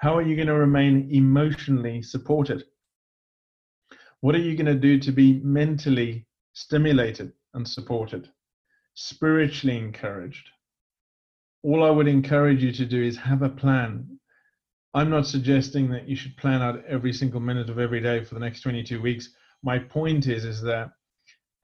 How 0.00 0.16
are 0.16 0.22
you 0.22 0.34
going 0.36 0.48
to 0.48 0.54
remain 0.54 1.08
emotionally 1.10 2.02
supported? 2.02 2.64
What 4.20 4.34
are 4.34 4.40
you 4.40 4.56
going 4.56 4.66
to 4.66 4.74
do 4.74 4.98
to 4.98 5.12
be 5.12 5.40
mentally 5.44 6.26
stimulated 6.52 7.32
and 7.54 7.66
supported, 7.66 8.28
spiritually 8.94 9.78
encouraged? 9.78 10.50
All 11.62 11.84
I 11.84 11.90
would 11.90 12.08
encourage 12.08 12.62
you 12.62 12.72
to 12.72 12.84
do 12.84 13.02
is 13.02 13.16
have 13.16 13.42
a 13.42 13.48
plan, 13.48 14.18
I'm 14.94 15.10
not 15.10 15.26
suggesting 15.26 15.90
that 15.90 16.08
you 16.08 16.14
should 16.14 16.36
plan 16.36 16.62
out 16.62 16.84
every 16.86 17.12
single 17.12 17.40
minute 17.40 17.68
of 17.68 17.80
every 17.80 18.00
day 18.00 18.22
for 18.22 18.34
the 18.34 18.40
next 18.40 18.60
22 18.60 19.02
weeks. 19.02 19.30
My 19.64 19.78
point 19.78 20.28
is, 20.28 20.44
is 20.44 20.62
that 20.62 20.90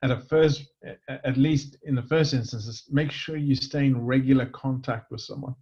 at 0.03 0.11
a 0.11 0.21
first, 0.23 0.67
at 1.09 1.37
least 1.37 1.77
in 1.85 1.95
the 1.95 2.03
first 2.03 2.35
instance, 2.35 2.89
make 2.91 3.13
sure 3.13 3.37
you 3.37 3.55
stay 3.55 3.87
in 3.87 4.05
regular 4.05 4.47
contact 4.47 5.13
with 5.13 5.21
someone, 5.21 5.55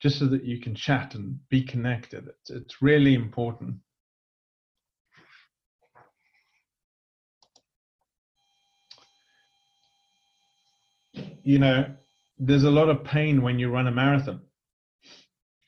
just 0.00 0.18
so 0.18 0.26
that 0.26 0.44
you 0.44 0.60
can 0.60 0.74
chat 0.74 1.14
and 1.14 1.40
be 1.48 1.64
connected. 1.64 2.28
It's, 2.28 2.50
it's 2.50 2.82
really 2.82 3.14
important. 3.14 3.76
You 11.42 11.58
know, 11.58 11.86
there's 12.38 12.64
a 12.64 12.70
lot 12.70 12.88
of 12.88 13.02
pain 13.02 13.42
when 13.42 13.58
you 13.58 13.70
run 13.70 13.88
a 13.88 13.90
marathon 13.90 14.42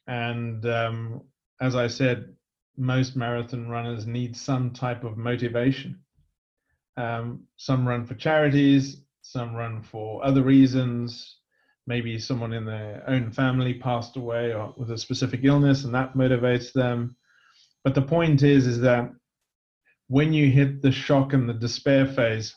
and 0.07 0.65
um, 0.67 1.23
as 1.61 1.75
I 1.75 1.87
said, 1.87 2.35
most 2.77 3.17
marathon 3.17 3.69
runners 3.69 4.07
need 4.07 4.37
some 4.37 4.71
type 4.71 5.05
of 5.05 5.17
motivation. 5.17 6.01
Um, 6.97 7.45
some 7.57 7.87
run 7.87 8.05
for 8.05 8.15
charities, 8.15 9.03
some 9.23 9.55
run 9.55 9.83
for 9.83 10.25
other 10.25 10.43
reasons. 10.43 11.39
Maybe 11.87 12.19
someone 12.19 12.53
in 12.53 12.65
their 12.65 13.05
own 13.07 13.31
family 13.31 13.75
passed 13.75 14.17
away 14.17 14.53
or 14.53 14.75
with 14.77 14.91
a 14.91 14.99
specific 14.99 15.41
illness, 15.45 15.85
and 15.85 15.95
that 15.95 16.15
motivates 16.15 16.73
them. 16.73 17.17
But 17.83 17.95
the 17.95 18.03
point 18.03 18.43
is, 18.43 18.67
is 18.67 18.81
that 18.81 19.11
when 20.09 20.33
you 20.33 20.51
hit 20.51 20.83
the 20.83 20.93
shock 20.93 21.33
and 21.33 21.49
the 21.49 21.55
despair 21.55 22.07
phase 22.07 22.55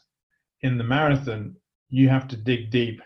in 0.61 0.77
the 0.77 0.83
marathon, 0.83 1.55
you 1.89 2.09
have 2.09 2.27
to 2.29 2.37
dig 2.37 2.69
deep 2.69 3.01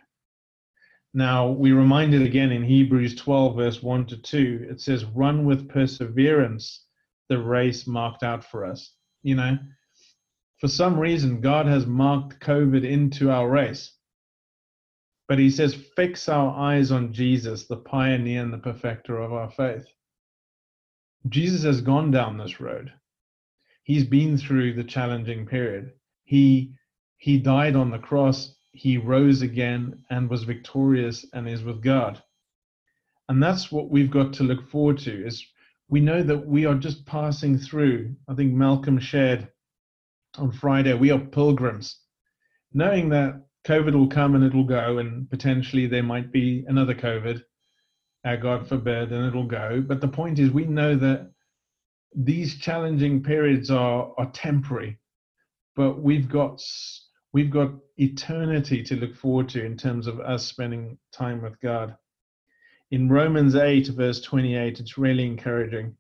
now, 1.14 1.50
we 1.50 1.74
reminded 1.74 2.22
again 2.22 2.54
in 2.54 2.64
Hebrews 2.64 3.16
12, 3.16 3.58
verse 3.58 3.84
1 3.84 4.06
to 4.08 4.18
2, 4.18 4.68
it 4.70 4.80
says, 4.80 5.04
Run 5.04 5.44
with 5.44 5.68
perseverance 5.68 6.86
the 7.32 7.40
race 7.40 7.88
marked 7.88 8.24
out 8.24 8.44
for 8.44 8.66
us. 8.66 8.94
You 9.24 9.36
know, 9.36 9.58
for 10.60 10.68
some 10.68 11.00
reason, 11.00 11.40
God 11.40 11.66
has 11.66 11.88
marked 11.88 12.42
COVID 12.42 12.84
into 12.84 13.32
our 13.32 13.50
race. 13.50 13.94
But 15.30 15.40
he 15.40 15.50
says, 15.50 15.74
Fix 15.96 16.28
our 16.28 16.54
eyes 16.54 16.92
on 16.92 17.14
Jesus, 17.14 17.68
the 17.68 17.78
pioneer 17.78 18.44
and 18.44 18.52
the 18.52 18.58
perfecter 18.58 19.18
of 19.18 19.32
our 19.32 19.50
faith. 19.50 19.86
Jesus 21.30 21.64
has 21.64 21.80
gone 21.80 22.12
down 22.12 22.38
this 22.38 22.60
road. 22.60 22.92
He's 23.84 24.04
been 24.04 24.38
through 24.38 24.74
the 24.74 24.84
challenging 24.84 25.46
period. 25.46 25.94
He 26.26 26.74
he 27.18 27.38
died 27.40 27.78
on 27.78 27.92
the 27.92 28.00
cross 28.00 28.58
he 28.74 28.98
rose 28.98 29.42
again 29.42 30.04
and 30.10 30.30
was 30.30 30.44
victorious 30.44 31.26
and 31.34 31.48
is 31.48 31.64
with 31.64 31.82
God. 31.82 32.22
And 33.30 33.42
that's 33.42 33.72
what 33.72 33.90
we've 33.90 34.12
got 34.12 34.34
to 34.34 34.44
look 34.44 34.70
forward 34.70 34.98
to 35.00 35.26
is 35.26 35.46
we 35.92 36.00
know 36.00 36.24
that 36.24 36.48
we 36.48 36.66
are 36.66 36.76
just 36.76 37.06
passing 37.06 37.58
through. 37.58 38.16
I 38.30 38.34
think 38.34 38.54
Malcolm 38.54 38.98
shared 38.98 39.50
on 40.38 40.54
Friday, 40.54 40.94
we 40.94 41.12
are 41.12 41.20
pilgrims, 41.20 42.00
knowing 42.74 43.10
that 43.10 43.46
COVID 43.68 43.94
will 43.94 44.08
come 44.08 44.34
and 44.34 44.44
it'll 44.44 44.64
go, 44.64 45.00
and 45.00 45.30
potentially 45.30 45.88
there 45.88 46.02
might 46.02 46.32
be 46.32 46.64
another 46.68 46.96
COVID, 46.96 47.44
uh, 48.26 48.36
God 48.38 48.70
forbid, 48.70 49.12
and 49.12 49.28
it'll 49.28 49.46
go. 49.46 49.84
But 49.86 50.00
the 50.00 50.08
point 50.08 50.40
is, 50.40 50.50
we 50.50 50.64
know 50.64 50.96
that 50.96 51.30
these 52.16 52.58
challenging 52.58 53.22
periods 53.22 53.70
are, 53.70 54.14
are 54.18 54.32
temporary, 54.32 54.98
but 55.76 56.02
we've 56.02 56.30
got 56.30 56.62
we've 57.34 57.52
got 57.52 57.72
eternity 57.98 58.82
to 58.84 58.96
look 58.96 59.16
forward 59.16 59.50
to 59.50 59.66
in 59.66 59.76
terms 59.76 60.08
of 60.08 60.22
us 60.22 60.46
spending 60.46 60.98
time 61.14 61.42
with 61.42 61.60
God. 61.60 61.98
In 62.92 63.08
Romans 63.08 63.56
8, 63.56 63.88
verse 63.88 64.20
28, 64.20 64.82
it's 64.82 64.98
really 64.98 65.26
encouraging. 65.26 65.96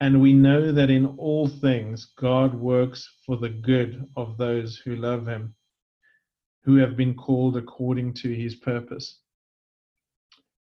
And 0.00 0.22
we 0.22 0.32
know 0.32 0.72
that 0.72 0.88
in 0.88 1.04
all 1.18 1.46
things 1.46 2.06
God 2.16 2.54
works 2.54 3.06
for 3.26 3.36
the 3.36 3.50
good 3.50 4.08
of 4.16 4.38
those 4.38 4.78
who 4.78 4.96
love 4.96 5.26
him, 5.26 5.54
who 6.64 6.76
have 6.76 6.96
been 6.96 7.14
called 7.14 7.58
according 7.58 8.14
to 8.14 8.34
his 8.34 8.54
purpose. 8.54 9.18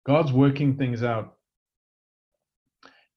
God's 0.05 0.33
working 0.33 0.77
things 0.77 1.05
out. 1.05 1.37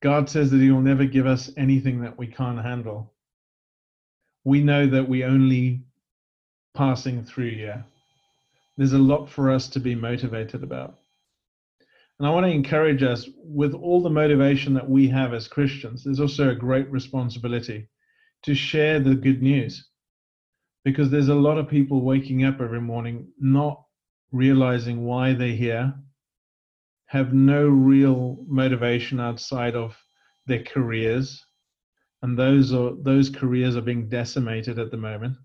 God 0.01 0.29
says 0.29 0.51
that 0.51 0.61
he 0.61 0.69
will 0.69 0.81
never 0.81 1.05
give 1.05 1.25
us 1.25 1.51
anything 1.57 2.01
that 2.01 2.19
we 2.19 2.27
can't 2.27 2.61
handle. 2.61 3.13
We 4.43 4.61
know 4.61 4.85
that 4.85 5.09
we 5.09 5.23
only 5.23 5.81
passing 6.75 7.25
through 7.25 7.55
here. 7.55 7.83
There's 8.77 8.93
a 8.93 8.99
lot 8.99 9.27
for 9.27 9.49
us 9.49 9.67
to 9.69 9.79
be 9.79 9.95
motivated 9.95 10.61
about. 10.61 10.99
And 12.19 12.27
I 12.27 12.31
want 12.31 12.45
to 12.45 12.51
encourage 12.51 13.03
us 13.03 13.29
with 13.43 13.73
all 13.73 14.01
the 14.01 14.09
motivation 14.09 14.73
that 14.73 14.89
we 14.89 15.07
have 15.09 15.33
as 15.33 15.47
Christians, 15.47 16.03
there's 16.03 16.19
also 16.19 16.49
a 16.49 16.55
great 16.55 16.89
responsibility 16.89 17.89
to 18.43 18.55
share 18.55 18.99
the 18.99 19.15
good 19.15 19.41
news. 19.41 19.89
Because 20.83 21.09
there's 21.09 21.29
a 21.29 21.35
lot 21.35 21.57
of 21.57 21.67
people 21.67 22.01
waking 22.01 22.43
up 22.43 22.61
every 22.61 22.81
morning 22.81 23.27
not 23.39 23.83
realizing 24.31 25.05
why 25.05 25.33
they're 25.33 25.49
here, 25.49 25.93
have 27.07 27.33
no 27.33 27.67
real 27.67 28.37
motivation 28.47 29.19
outside 29.19 29.75
of 29.75 29.97
their 30.45 30.63
careers, 30.63 31.45
and 32.21 32.37
those 32.37 32.73
are 32.73 32.91
those 33.01 33.29
careers 33.29 33.75
are 33.75 33.81
being 33.81 34.09
decimated 34.09 34.79
at 34.79 34.91
the 34.91 34.97
moment. 34.97 35.35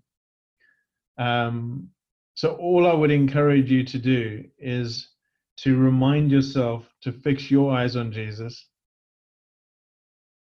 Um, 1.17 1.89
so 2.35 2.55
all 2.55 2.87
I 2.87 2.93
would 2.93 3.11
encourage 3.11 3.69
you 3.69 3.83
to 3.83 3.99
do 3.99 4.45
is 4.57 5.12
to 5.63 5.77
remind 5.77 6.29
yourself 6.29 6.83
to 7.01 7.11
fix 7.11 7.49
your 7.49 7.71
eyes 7.71 7.95
on 7.95 8.11
Jesus 8.11 8.67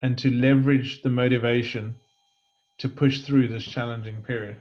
and 0.02 0.18
to 0.18 0.30
leverage 0.30 1.02
the 1.04 1.10
motivation 1.10 1.96
to 2.80 2.90
push 2.90 3.22
through 3.22 3.48
this 3.48 3.64
challenging 3.64 4.22
period. 4.24 4.58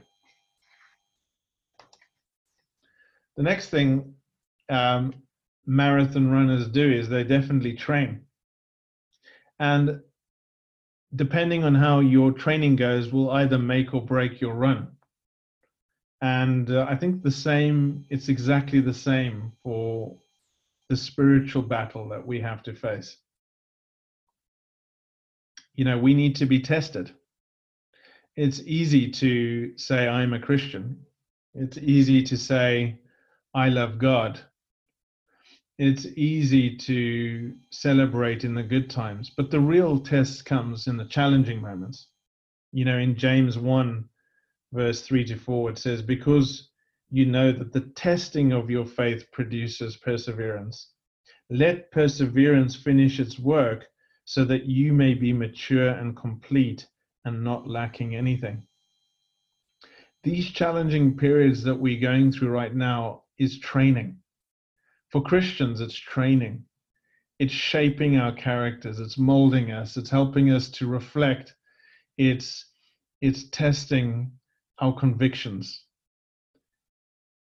The 3.35 3.43
next 3.43 3.69
thing 3.69 4.15
um, 4.69 5.13
marathon 5.65 6.31
runners 6.31 6.69
do 6.69 6.89
is 6.89 7.09
they 7.09 7.25
definitely 7.25 7.73
train. 7.73 8.21
And 9.59 9.99
depending 11.13 11.65
on 11.65 11.75
how 11.75 11.99
your 11.99 12.31
training 12.31 12.77
goes, 12.77 13.11
will 13.11 13.29
either 13.31 13.57
make 13.57 13.93
or 13.93 14.01
break 14.01 14.39
your 14.39 14.53
run. 14.53 14.87
And 16.21 16.71
uh, 16.71 16.85
I 16.89 16.95
think 16.95 17.23
the 17.23 17.31
same, 17.31 18.05
it's 18.09 18.29
exactly 18.29 18.79
the 18.79 18.93
same 18.93 19.51
for 19.61 20.15
the 20.89 20.97
spiritual 20.97 21.63
battle 21.63 22.09
that 22.09 22.25
we 22.25 22.39
have 22.41 22.63
to 22.63 22.73
face. 22.73 23.17
You 25.73 25.85
know, 25.85 25.97
we 25.97 26.13
need 26.13 26.35
to 26.37 26.45
be 26.45 26.59
tested. 26.59 27.11
It's 28.35 28.61
easy 28.61 29.09
to 29.11 29.77
say, 29.77 30.07
I'm 30.07 30.33
a 30.33 30.39
Christian. 30.39 30.99
It's 31.53 31.77
easy 31.77 32.21
to 32.23 32.37
say, 32.37 32.99
I 33.53 33.69
love 33.69 33.97
God. 33.97 34.39
It's 35.77 36.05
easy 36.05 36.77
to 36.77 37.53
celebrate 37.69 38.43
in 38.45 38.53
the 38.53 38.63
good 38.63 38.89
times, 38.89 39.29
but 39.35 39.51
the 39.51 39.59
real 39.59 39.99
test 39.99 40.45
comes 40.45 40.87
in 40.87 40.95
the 40.95 41.05
challenging 41.05 41.61
moments. 41.61 42.07
You 42.71 42.85
know, 42.85 42.97
in 42.97 43.15
James 43.15 43.57
1, 43.57 44.05
verse 44.71 45.01
3 45.01 45.25
to 45.25 45.35
4, 45.35 45.71
it 45.71 45.77
says, 45.77 46.01
Because 46.01 46.69
you 47.15 47.25
know 47.25 47.49
that 47.49 47.71
the 47.71 47.93
testing 47.95 48.51
of 48.51 48.69
your 48.69 48.85
faith 48.85 49.31
produces 49.31 49.95
perseverance. 49.95 50.89
Let 51.49 51.89
perseverance 51.89 52.75
finish 52.75 53.21
its 53.21 53.39
work 53.39 53.85
so 54.25 54.43
that 54.43 54.65
you 54.65 54.91
may 54.91 55.13
be 55.13 55.31
mature 55.31 55.87
and 55.87 56.13
complete 56.13 56.85
and 57.23 57.41
not 57.41 57.69
lacking 57.69 58.17
anything. 58.17 58.63
These 60.23 60.49
challenging 60.49 61.15
periods 61.15 61.63
that 61.63 61.79
we're 61.79 62.01
going 62.01 62.33
through 62.33 62.49
right 62.49 62.75
now 62.75 63.23
is 63.39 63.59
training. 63.59 64.17
For 65.09 65.23
Christians, 65.23 65.79
it's 65.79 65.95
training. 65.95 66.65
It's 67.39 67.53
shaping 67.53 68.17
our 68.17 68.33
characters, 68.33 68.99
it's 68.99 69.17
molding 69.17 69.71
us, 69.71 69.95
it's 69.95 70.09
helping 70.09 70.51
us 70.51 70.67
to 70.71 70.87
reflect, 70.87 71.55
it's, 72.17 72.65
it's 73.21 73.49
testing 73.51 74.33
our 74.79 74.93
convictions. 74.93 75.85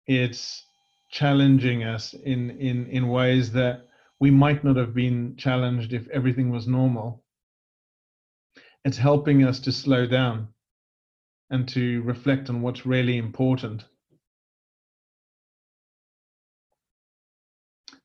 It's 0.07 0.65
challenging 1.09 1.83
us 1.83 2.13
in, 2.13 2.51
in, 2.51 2.88
in 2.88 3.07
ways 3.09 3.51
that 3.53 3.88
we 4.19 4.31
might 4.31 4.63
not 4.63 4.75
have 4.75 4.93
been 4.93 5.35
challenged 5.38 5.93
if 5.93 6.07
everything 6.09 6.50
was 6.51 6.67
normal. 6.67 7.24
It's 8.83 8.97
helping 8.97 9.43
us 9.43 9.59
to 9.62 9.71
slow 9.71 10.05
down 10.05 10.50
and 11.50 11.67
to 11.69 12.01
reflect 12.03 12.50
on 12.50 12.62
what's 12.62 12.85
really 12.85 13.17
important 13.17 13.85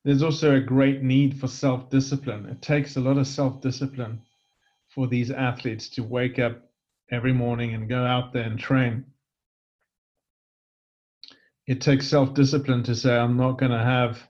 there's 0.04 0.22
also 0.22 0.56
a 0.56 0.60
great 0.60 1.02
need 1.02 1.38
for 1.38 1.46
self 1.46 1.90
discipline. 1.90 2.46
It 2.46 2.62
takes 2.62 2.96
a 2.96 3.00
lot 3.00 3.18
of 3.18 3.26
self 3.26 3.60
discipline 3.60 4.22
for 4.88 5.06
these 5.06 5.30
athletes 5.30 5.88
to 5.90 6.02
wake 6.02 6.38
up 6.38 6.70
every 7.10 7.32
morning 7.32 7.74
and 7.74 7.88
go 7.88 8.04
out 8.04 8.32
there 8.32 8.44
and 8.44 8.58
train. 8.58 9.04
It 11.70 11.80
takes 11.80 12.08
self 12.08 12.34
discipline 12.34 12.82
to 12.82 12.96
say, 12.96 13.16
I'm 13.16 13.36
not 13.36 13.60
going 13.60 13.70
to 13.70 13.78
have 13.78 14.28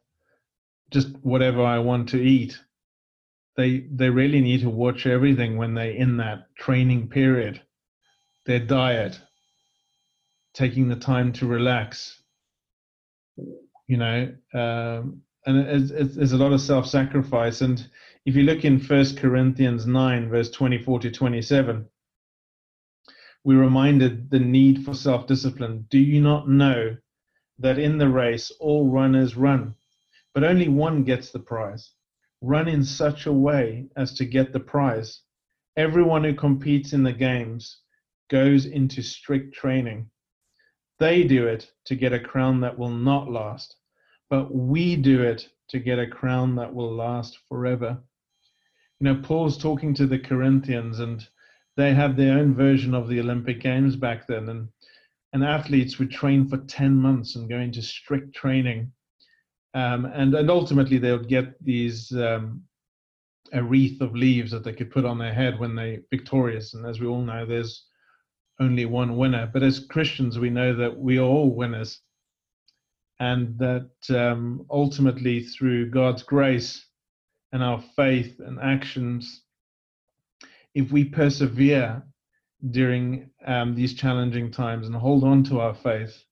just 0.91 1.09
whatever 1.23 1.65
I 1.65 1.79
want 1.79 2.11
to 2.11 2.21
eat. 2.21 2.61
They, 3.57 3.87
they 3.91 4.11
really 4.11 4.43
need 4.43 4.61
to 4.61 4.69
watch 4.69 5.07
everything 5.07 5.57
when 5.57 5.73
they're 5.73 5.93
in 5.93 6.19
that 6.19 6.55
training 6.59 7.09
period 7.09 7.63
their 8.45 8.59
diet, 8.59 9.19
taking 10.53 10.89
the 10.89 10.97
time 10.97 11.33
to 11.33 11.47
relax, 11.47 12.23
you 13.87 13.97
know, 13.97 14.35
um, 14.53 15.23
and 15.47 15.67
it's, 15.67 16.33
a 16.33 16.37
lot 16.37 16.53
of 16.53 16.61
self-sacrifice. 16.61 17.63
And 17.63 17.89
if 18.27 18.37
you 18.37 18.43
look 18.43 18.67
in 18.67 18.79
First 18.79 19.17
Corinthians 19.17 19.87
9, 19.87 20.29
verse 20.29 20.51
24 20.51 21.01
to 21.01 21.11
27, 21.11 21.89
we 23.45 23.55
reminded 23.55 24.31
the 24.31 24.41
need 24.41 24.85
for 24.85 24.93
self-discipline. 24.93 25.87
Do 25.89 25.99
you 25.99 26.21
not 26.21 26.47
know 26.47 26.97
that 27.61 27.79
in 27.79 27.99
the 27.99 28.09
race 28.09 28.51
all 28.59 28.91
runners 28.91 29.37
run, 29.37 29.75
but 30.35 30.45
only 30.45 30.69
one 30.69 31.05
gets 31.05 31.31
the 31.31 31.39
prize? 31.39 31.93
Run 32.41 32.69
in 32.69 32.85
such 32.85 33.27
a 33.27 33.33
way 33.33 33.87
as 33.97 34.13
to 34.15 34.25
get 34.25 34.53
the 34.53 34.61
prize. 34.61 35.23
Everyone 35.77 36.25
who 36.25 36.35
competes 36.35 36.93
in 36.93 37.05
the 37.05 37.13
games 37.13 37.79
goes 38.29 38.67
into 38.67 39.03
strict 39.03 39.55
training. 39.55 40.11
They 40.99 41.23
do 41.23 41.47
it 41.47 41.71
to 41.85 41.95
get 41.95 42.13
a 42.13 42.21
crown 42.21 42.61
that 42.61 42.77
will 42.77 42.91
not 42.91 43.31
last 43.31 43.77
but 44.31 44.55
we 44.55 44.95
do 44.95 45.23
it 45.23 45.49
to 45.69 45.81
get 45.81 45.99
a 45.99 46.07
crown 46.07 46.55
that 46.55 46.73
will 46.73 46.95
last 46.95 47.39
forever. 47.49 47.99
You 49.01 49.05
know, 49.05 49.17
Paul's 49.17 49.59
talking 49.59 49.93
to 49.95 50.07
the 50.07 50.19
Corinthians, 50.19 51.01
and 51.01 51.27
they 51.77 51.93
have 51.93 52.17
their 52.17 52.39
own 52.39 52.55
version 52.55 52.95
of 52.95 53.09
the 53.09 53.21
Olympic 53.21 53.61
Games 53.61 53.97
back 53.97 54.27
then, 54.29 54.49
and 54.49 54.69
and 55.33 55.45
athletes 55.45 55.99
would 55.99 56.11
train 56.11 56.49
for 56.49 56.59
10 56.59 56.95
months 56.95 57.37
and 57.37 57.49
go 57.49 57.59
into 57.59 57.83
strict 57.83 58.35
training. 58.35 58.93
Um, 59.75 60.05
and, 60.07 60.35
and 60.35 60.51
ultimately, 60.51 60.99
they 60.99 61.13
would 61.13 61.29
get 61.29 61.63
these 61.65 62.11
um, 62.13 62.63
a 63.53 63.63
wreath 63.63 64.01
of 64.01 64.15
leaves 64.15 64.51
that 64.51 64.65
they 64.65 64.73
could 64.73 64.91
put 64.91 65.05
on 65.05 65.19
their 65.19 65.35
head 65.35 65.59
when 65.59 65.75
they 65.75 66.01
victorious. 66.11 66.75
And 66.75 66.87
as 66.87 67.01
we 67.01 67.07
all 67.07 67.23
know, 67.23 67.47
there's 67.47 67.85
only 68.61 68.85
one 68.85 69.17
winner. 69.17 69.51
But 69.53 69.63
as 69.63 69.87
Christians, 69.87 70.39
we 70.39 70.51
know 70.51 70.75
that 70.75 70.97
we 70.97 71.19
are 71.19 71.23
all 71.23 71.55
winners 71.55 72.01
and 73.19 73.59
that 73.59 73.91
um, 74.11 74.67
ultimately 74.71 75.43
through 75.43 75.91
God's 75.91 76.23
grace 76.23 76.87
and 77.53 77.63
our 77.63 77.83
faith 77.97 78.41
and 78.41 78.59
actions, 78.61 79.43
if 80.75 80.91
we 80.93 81.05
persevere 81.05 82.03
during 82.69 83.31
um, 83.47 83.75
these 83.75 83.95
challenging 83.95 84.51
times 84.51 84.87
and 84.87 84.95
hold 84.95 85.25
on 85.25 85.43
to 85.45 85.61
our 85.61 85.75
faith, 85.75 86.25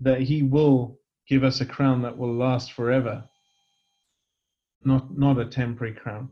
that 0.00 0.20
He 0.20 0.42
will 0.42 0.98
give 1.28 1.42
us 1.42 1.60
a 1.60 1.66
crown 1.66 2.02
that 2.02 2.16
will 2.16 2.34
last 2.34 2.72
forever, 2.72 3.24
not, 4.84 5.18
not 5.18 5.38
a 5.38 5.46
temporary 5.46 5.94
crown. 5.94 6.28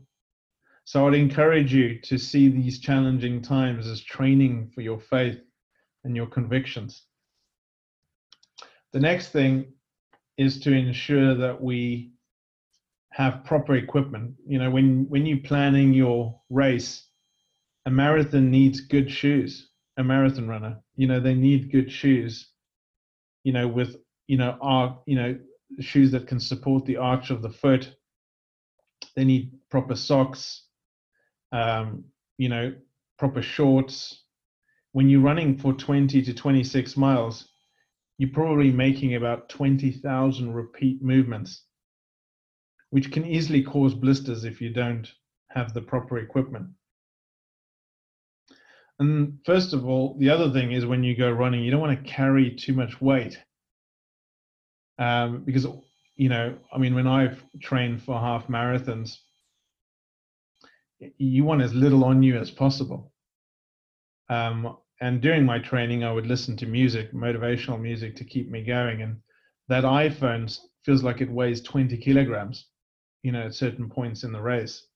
So 0.85 1.07
I'd 1.07 1.15
encourage 1.15 1.73
you 1.73 1.99
to 2.01 2.17
see 2.17 2.47
these 2.47 2.79
challenging 2.79 3.41
times 3.41 3.87
as 3.87 4.01
training 4.01 4.71
for 4.73 4.81
your 4.81 4.99
faith 4.99 5.39
and 6.03 6.15
your 6.15 6.27
convictions. 6.27 7.03
The 8.93 8.99
next 8.99 9.29
thing 9.29 9.73
is 10.37 10.59
to 10.61 10.71
ensure 10.71 11.33
that 11.35 11.61
we 11.61 12.11
have 13.11 13.43
proper 13.43 13.75
equipment. 13.75 14.35
You 14.45 14.59
know, 14.59 14.69
when 14.69 15.07
when 15.09 15.25
you're 15.25 15.39
planning 15.39 15.93
your 15.93 16.39
race, 16.49 17.04
a 17.85 17.91
marathon 17.91 18.49
needs 18.49 18.81
good 18.81 19.09
shoes. 19.09 19.69
A 19.97 20.03
marathon 20.03 20.47
runner, 20.47 20.81
you 20.95 21.07
know, 21.07 21.19
they 21.19 21.33
need 21.33 21.71
good 21.71 21.91
shoes. 21.91 22.49
You 23.43 23.53
know, 23.53 23.67
with 23.67 23.97
you 24.27 24.37
know, 24.37 24.57
arc, 24.59 25.01
you 25.05 25.15
know, 25.15 25.37
shoes 25.79 26.11
that 26.11 26.27
can 26.27 26.39
support 26.39 26.85
the 26.85 26.97
arch 26.97 27.29
of 27.29 27.41
the 27.41 27.49
foot. 27.49 27.95
They 29.15 29.23
need 29.23 29.53
proper 29.69 29.95
socks. 29.95 30.63
Um, 31.51 32.05
you 32.37 32.49
know, 32.49 32.73
proper 33.17 33.41
shorts. 33.41 34.23
When 34.91 35.09
you're 35.09 35.21
running 35.21 35.57
for 35.57 35.73
20 35.73 36.21
to 36.21 36.33
26 36.33 36.97
miles, 36.97 37.49
you're 38.17 38.29
probably 38.29 38.71
making 38.71 39.15
about 39.15 39.49
20,000 39.49 40.53
repeat 40.53 41.01
movements, 41.01 41.63
which 42.89 43.11
can 43.11 43.25
easily 43.25 43.61
cause 43.61 43.93
blisters 43.93 44.45
if 44.45 44.61
you 44.61 44.71
don't 44.71 45.09
have 45.49 45.73
the 45.73 45.81
proper 45.81 46.17
equipment. 46.17 46.67
And 48.99 49.39
first 49.45 49.73
of 49.73 49.85
all, 49.85 50.15
the 50.19 50.29
other 50.29 50.49
thing 50.51 50.71
is 50.71 50.85
when 50.85 51.03
you 51.03 51.15
go 51.15 51.29
running, 51.29 51.63
you 51.63 51.71
don't 51.71 51.81
want 51.81 51.97
to 51.97 52.11
carry 52.11 52.55
too 52.55 52.73
much 52.73 53.01
weight. 53.01 53.37
Um, 54.97 55.43
because, 55.43 55.67
you 56.15 56.29
know, 56.29 56.57
I 56.73 56.77
mean, 56.77 56.95
when 56.95 57.07
I've 57.07 57.43
trained 57.61 58.01
for 58.03 58.17
half 58.17 58.47
marathons, 58.47 59.17
you 61.17 61.43
want 61.43 61.61
as 61.61 61.73
little 61.73 62.05
on 62.05 62.23
you 62.23 62.37
as 62.37 62.49
possible. 62.51 63.11
Um, 64.29 64.77
and 65.01 65.21
during 65.21 65.45
my 65.45 65.59
training, 65.59 66.05
I 66.05 66.11
would 66.13 66.25
listen 66.25 66.55
to 66.57 66.65
music, 66.65 67.11
motivational 67.13 67.79
music, 67.79 68.15
to 68.15 68.23
keep 68.23 68.49
me 68.49 68.63
going. 68.63 69.01
And 69.01 69.17
that 69.67 69.83
iPhone 69.83 70.57
feels 70.85 71.03
like 71.03 71.19
it 71.19 71.29
weighs 71.29 71.61
20 71.61 71.97
kilograms, 71.97 72.67
you 73.23 73.33
know, 73.33 73.43
at 73.47 73.55
certain 73.55 73.89
points 73.89 74.23
in 74.23 74.31
the 74.31 74.41
race. 74.41 74.87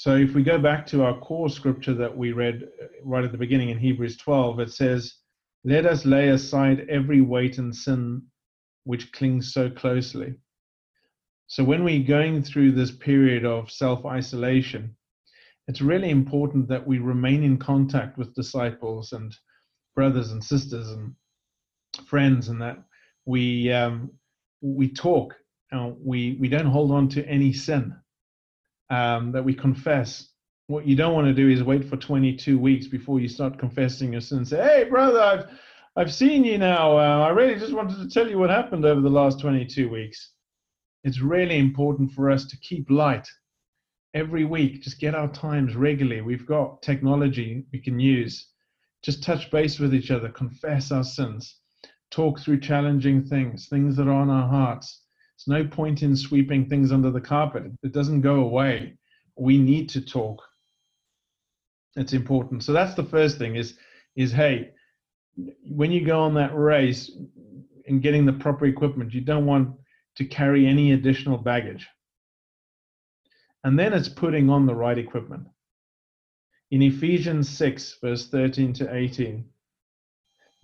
So 0.00 0.16
if 0.16 0.32
we 0.32 0.42
go 0.42 0.58
back 0.58 0.86
to 0.86 1.04
our 1.04 1.20
core 1.20 1.50
scripture 1.50 1.92
that 1.92 2.16
we 2.16 2.32
read 2.32 2.66
uh, 2.82 2.86
right 3.04 3.22
at 3.22 3.32
the 3.32 3.36
beginning 3.36 3.68
in 3.68 3.78
Hebrews 3.78 4.16
12, 4.16 4.58
it 4.60 4.72
says, 4.72 5.16
Let 5.62 5.84
us 5.84 6.06
lay 6.06 6.30
aside 6.30 6.86
every 6.88 7.20
weight 7.20 7.58
and 7.58 7.76
sin 7.76 8.22
which 8.84 9.12
clings 9.12 9.52
so 9.52 9.68
closely. 9.68 10.36
So 11.48 11.62
when 11.62 11.84
we're 11.84 12.02
going 12.02 12.42
through 12.42 12.72
this 12.72 12.90
period 12.90 13.44
of 13.44 13.70
self 13.70 14.06
isolation, 14.06 14.96
it's 15.68 15.82
really 15.82 16.08
important 16.08 16.66
that 16.68 16.86
we 16.86 16.98
remain 16.98 17.42
in 17.42 17.58
contact 17.58 18.16
with 18.16 18.34
disciples 18.34 19.12
and 19.12 19.36
brothers 19.94 20.32
and 20.32 20.42
sisters 20.42 20.88
and 20.92 21.14
friends, 22.06 22.48
and 22.48 22.58
that 22.62 22.82
we 23.26 23.70
um, 23.70 24.10
we 24.62 24.90
talk 24.90 25.36
and 25.72 25.94
we 26.02 26.38
we 26.40 26.48
don't 26.48 26.72
hold 26.72 26.90
on 26.90 27.06
to 27.10 27.26
any 27.26 27.52
sin. 27.52 27.94
Um, 28.90 29.32
that 29.32 29.44
we 29.44 29.54
confess. 29.54 30.28
What 30.66 30.86
you 30.86 30.96
don't 30.96 31.14
want 31.14 31.26
to 31.28 31.32
do 31.32 31.48
is 31.48 31.62
wait 31.62 31.88
for 31.88 31.96
22 31.96 32.58
weeks 32.58 32.86
before 32.88 33.20
you 33.20 33.28
start 33.28 33.58
confessing 33.58 34.12
your 34.12 34.20
sin. 34.20 34.44
Say, 34.44 34.62
"Hey, 34.62 34.84
brother, 34.88 35.20
I've 35.20 35.46
I've 35.96 36.12
seen 36.12 36.44
you 36.44 36.58
now. 36.58 36.98
Uh, 36.98 37.24
I 37.26 37.30
really 37.30 37.58
just 37.58 37.72
wanted 37.72 37.98
to 37.98 38.08
tell 38.08 38.28
you 38.28 38.38
what 38.38 38.50
happened 38.50 38.84
over 38.84 39.00
the 39.00 39.08
last 39.08 39.40
22 39.40 39.88
weeks." 39.88 40.32
It's 41.02 41.20
really 41.20 41.58
important 41.58 42.12
for 42.12 42.30
us 42.30 42.44
to 42.46 42.58
keep 42.58 42.90
light 42.90 43.26
every 44.12 44.44
week. 44.44 44.82
Just 44.82 45.00
get 45.00 45.14
our 45.14 45.28
times 45.28 45.74
regularly. 45.74 46.20
We've 46.20 46.46
got 46.46 46.82
technology 46.82 47.64
we 47.72 47.78
can 47.78 47.98
use. 47.98 48.48
Just 49.02 49.22
touch 49.22 49.50
base 49.50 49.78
with 49.78 49.94
each 49.94 50.10
other, 50.10 50.28
confess 50.28 50.92
our 50.92 51.04
sins, 51.04 51.56
talk 52.10 52.38
through 52.38 52.60
challenging 52.60 53.24
things, 53.24 53.68
things 53.68 53.96
that 53.96 54.08
are 54.08 54.12
on 54.12 54.28
our 54.28 54.48
hearts. 54.48 55.02
There's 55.46 55.64
no 55.64 55.68
point 55.68 56.02
in 56.02 56.16
sweeping 56.16 56.68
things 56.68 56.92
under 56.92 57.10
the 57.10 57.20
carpet. 57.20 57.64
It 57.82 57.92
doesn't 57.92 58.20
go 58.20 58.36
away. 58.36 58.98
We 59.36 59.56
need 59.56 59.88
to 59.90 60.00
talk. 60.00 60.42
It's 61.96 62.12
important. 62.12 62.62
So 62.62 62.72
that's 62.72 62.94
the 62.94 63.04
first 63.04 63.38
thing 63.38 63.56
is 63.56 63.78
is 64.16 64.32
hey, 64.32 64.72
when 65.62 65.92
you 65.92 66.04
go 66.04 66.20
on 66.20 66.34
that 66.34 66.54
race 66.54 67.10
and 67.86 68.02
getting 68.02 68.26
the 68.26 68.32
proper 68.32 68.66
equipment, 68.66 69.14
you 69.14 69.22
don't 69.22 69.46
want 69.46 69.76
to 70.16 70.24
carry 70.24 70.66
any 70.66 70.92
additional 70.92 71.38
baggage. 71.38 71.88
And 73.64 73.78
then 73.78 73.92
it's 73.92 74.08
putting 74.08 74.50
on 74.50 74.66
the 74.66 74.74
right 74.74 74.98
equipment. 74.98 75.46
In 76.70 76.82
Ephesians 76.82 77.48
6, 77.48 77.98
verse 78.02 78.28
13 78.28 78.72
to 78.74 78.94
18, 78.94 79.44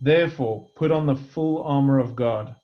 therefore 0.01 0.69
put 0.77 0.91
on 0.91 1.07
the 1.07 1.17
full 1.17 1.63
armor 1.63 1.99
of 1.99 2.17
God, 2.17 2.57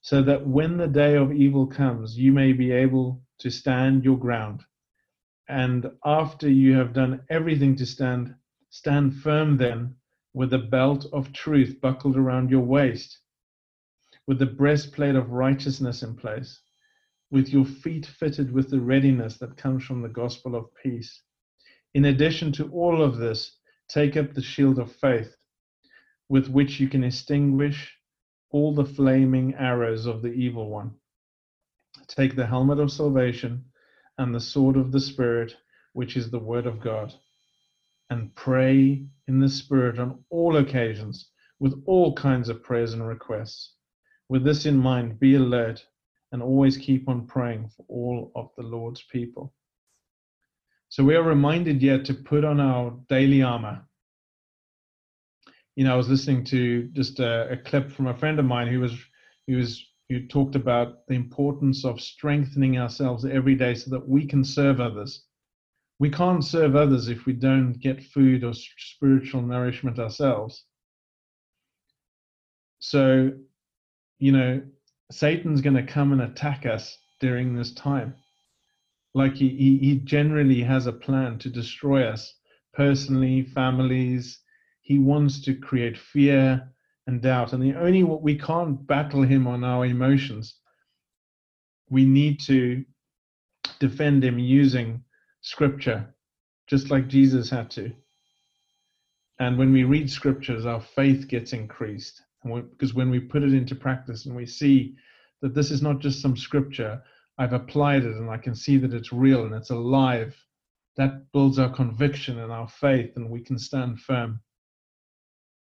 so 0.00 0.22
that 0.22 0.46
when 0.46 0.76
the 0.76 0.88
day 0.88 1.16
of 1.16 1.32
evil 1.32 1.66
comes, 1.66 2.18
you 2.18 2.32
may 2.32 2.52
be 2.52 2.72
able 2.72 3.22
to 3.38 3.50
stand 3.50 4.04
your 4.04 4.18
ground. 4.18 4.64
And 5.48 5.90
after 6.04 6.48
you 6.48 6.76
have 6.76 6.92
done 6.92 7.22
everything 7.28 7.76
to 7.76 7.86
stand, 7.86 8.34
stand 8.70 9.16
firm 9.16 9.56
then 9.56 9.96
with 10.32 10.50
the 10.50 10.58
belt 10.58 11.06
of 11.12 11.32
truth 11.32 11.80
buckled 11.80 12.16
around 12.16 12.50
your 12.50 12.60
waist 12.60 13.18
with 14.30 14.38
the 14.38 14.46
breastplate 14.46 15.16
of 15.16 15.32
righteousness 15.32 16.04
in 16.04 16.14
place, 16.14 16.60
with 17.32 17.48
your 17.48 17.64
feet 17.64 18.06
fitted 18.06 18.52
with 18.52 18.70
the 18.70 18.78
readiness 18.78 19.38
that 19.38 19.56
comes 19.56 19.84
from 19.84 20.02
the 20.02 20.08
gospel 20.08 20.54
of 20.54 20.72
peace. 20.80 21.22
In 21.94 22.04
addition 22.04 22.52
to 22.52 22.70
all 22.70 23.02
of 23.02 23.16
this, 23.16 23.56
take 23.88 24.16
up 24.16 24.32
the 24.32 24.40
shield 24.40 24.78
of 24.78 24.92
faith, 24.92 25.34
with 26.28 26.46
which 26.48 26.78
you 26.78 26.88
can 26.88 27.02
extinguish 27.02 27.92
all 28.50 28.74
the 28.74 28.84
flaming 28.84 29.54
arrows 29.54 30.06
of 30.06 30.22
the 30.22 30.32
evil 30.32 30.68
one. 30.68 30.92
Take 32.08 32.36
the 32.36 32.46
helmet 32.46 32.80
of 32.80 32.90
salvation 32.90 33.64
and 34.18 34.34
the 34.34 34.40
sword 34.40 34.76
of 34.76 34.92
the 34.92 35.00
Spirit, 35.00 35.56
which 35.92 36.16
is 36.16 36.30
the 36.30 36.38
word 36.38 36.66
of 36.66 36.80
God, 36.80 37.12
and 38.10 38.34
pray 38.34 39.06
in 39.28 39.40
the 39.40 39.48
Spirit 39.48 39.98
on 39.98 40.24
all 40.30 40.56
occasions 40.56 41.30
with 41.58 41.82
all 41.86 42.14
kinds 42.14 42.48
of 42.48 42.62
prayers 42.62 42.92
and 42.92 43.06
requests. 43.06 43.74
With 44.28 44.44
this 44.44 44.66
in 44.66 44.76
mind, 44.76 45.20
be 45.20 45.34
alert 45.34 45.84
and 46.32 46.42
always 46.42 46.76
keep 46.76 47.08
on 47.08 47.26
praying 47.26 47.70
for 47.76 47.84
all 47.88 48.32
of 48.34 48.50
the 48.56 48.62
Lord's 48.62 49.02
people. 49.02 49.52
So 50.88 51.04
we 51.04 51.14
are 51.14 51.22
reminded 51.22 51.82
yet 51.82 52.04
to 52.06 52.14
put 52.14 52.44
on 52.44 52.60
our 52.60 52.96
daily 53.08 53.42
armor. 53.42 53.82
You 55.80 55.86
know, 55.86 55.94
I 55.94 55.96
was 55.96 56.10
listening 56.10 56.44
to 56.44 56.88
just 56.88 57.20
a, 57.20 57.52
a 57.52 57.56
clip 57.56 57.90
from 57.90 58.08
a 58.08 58.14
friend 58.14 58.38
of 58.38 58.44
mine 58.44 58.68
who 58.68 58.80
was 58.80 58.92
who 59.46 59.56
was 59.56 59.82
who 60.10 60.26
talked 60.26 60.54
about 60.54 61.06
the 61.06 61.14
importance 61.14 61.86
of 61.86 62.02
strengthening 62.02 62.76
ourselves 62.76 63.24
every 63.24 63.54
day 63.54 63.74
so 63.74 63.88
that 63.92 64.06
we 64.06 64.26
can 64.26 64.44
serve 64.44 64.78
others. 64.78 65.24
We 65.98 66.10
can't 66.10 66.44
serve 66.44 66.76
others 66.76 67.08
if 67.08 67.24
we 67.24 67.32
don't 67.32 67.80
get 67.80 68.04
food 68.04 68.44
or 68.44 68.52
spiritual 68.52 69.40
nourishment 69.40 69.98
ourselves. 69.98 70.66
So 72.80 73.32
you 74.18 74.32
know, 74.32 74.60
Satan's 75.10 75.62
going 75.62 75.76
to 75.76 75.82
come 75.82 76.12
and 76.12 76.20
attack 76.20 76.66
us 76.66 76.98
during 77.20 77.54
this 77.54 77.72
time. 77.72 78.16
Like 79.14 79.34
he, 79.34 79.48
he, 79.48 79.78
he 79.78 79.96
generally 79.96 80.60
has 80.60 80.86
a 80.86 80.92
plan 80.92 81.38
to 81.38 81.48
destroy 81.48 82.04
us 82.06 82.34
personally, 82.74 83.44
families. 83.44 84.40
He 84.90 84.98
wants 84.98 85.40
to 85.42 85.54
create 85.54 85.96
fear 85.96 86.68
and 87.06 87.22
doubt. 87.22 87.52
And 87.52 87.62
the 87.62 87.78
only 87.78 88.02
we 88.02 88.36
can't 88.36 88.84
battle 88.88 89.22
him 89.22 89.46
on 89.46 89.62
our 89.62 89.86
emotions. 89.86 90.56
We 91.88 92.04
need 92.04 92.40
to 92.46 92.84
defend 93.78 94.24
him 94.24 94.40
using 94.40 95.04
scripture, 95.42 96.12
just 96.66 96.90
like 96.90 97.06
Jesus 97.06 97.48
had 97.48 97.70
to. 97.70 97.92
And 99.38 99.56
when 99.56 99.72
we 99.72 99.84
read 99.84 100.10
scriptures, 100.10 100.66
our 100.66 100.80
faith 100.80 101.28
gets 101.28 101.52
increased 101.52 102.20
because 102.42 102.92
when 102.92 103.10
we 103.10 103.20
put 103.20 103.44
it 103.44 103.54
into 103.54 103.76
practice 103.76 104.26
and 104.26 104.34
we 104.34 104.44
see 104.44 104.96
that 105.40 105.54
this 105.54 105.70
is 105.70 105.82
not 105.82 106.00
just 106.00 106.20
some 106.20 106.36
scripture, 106.36 107.00
I've 107.38 107.52
applied 107.52 108.02
it 108.02 108.16
and 108.16 108.28
I 108.28 108.38
can 108.38 108.56
see 108.56 108.76
that 108.78 108.92
it's 108.92 109.12
real 109.12 109.44
and 109.44 109.54
it's 109.54 109.70
alive, 109.70 110.34
that 110.96 111.30
builds 111.32 111.60
our 111.60 111.70
conviction 111.72 112.40
and 112.40 112.50
our 112.50 112.66
faith 112.66 113.12
and 113.14 113.30
we 113.30 113.40
can 113.40 113.56
stand 113.56 114.00
firm. 114.00 114.40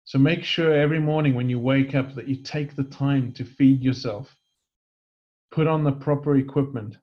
So 0.05 0.19
make 0.19 0.45
sure 0.45 0.75
every 0.75 1.01
morning 1.01 1.35
when 1.35 1.49
you 1.49 1.59
wake 1.59 1.95
up 1.95 2.15
that 2.15 2.29
you 2.29 2.37
take 2.37 2.77
the 2.77 2.85
time 2.85 3.33
to 3.33 3.45
feed 3.45 3.83
yourself. 3.83 4.35
Put 5.51 5.67
on 5.67 5.85
the 5.85 5.93
proper 5.93 6.37
equipment. 6.37 6.97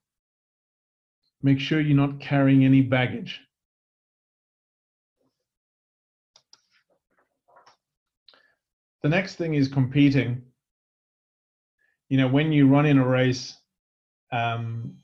Make 1.42 1.60
sure 1.60 1.80
you're 1.80 1.96
not 1.96 2.20
carrying 2.20 2.66
any 2.66 2.82
baggage. 2.82 3.42
the 9.02 9.10
next 9.10 9.36
thing 9.36 9.54
is 9.54 9.68
competing. 9.68 10.42
You 12.10 12.18
know, 12.18 12.28
when 12.28 12.52
you 12.52 12.68
run 12.68 12.86
in 12.86 12.98
a 12.98 13.08
race, 13.08 13.56
um, 14.32 14.96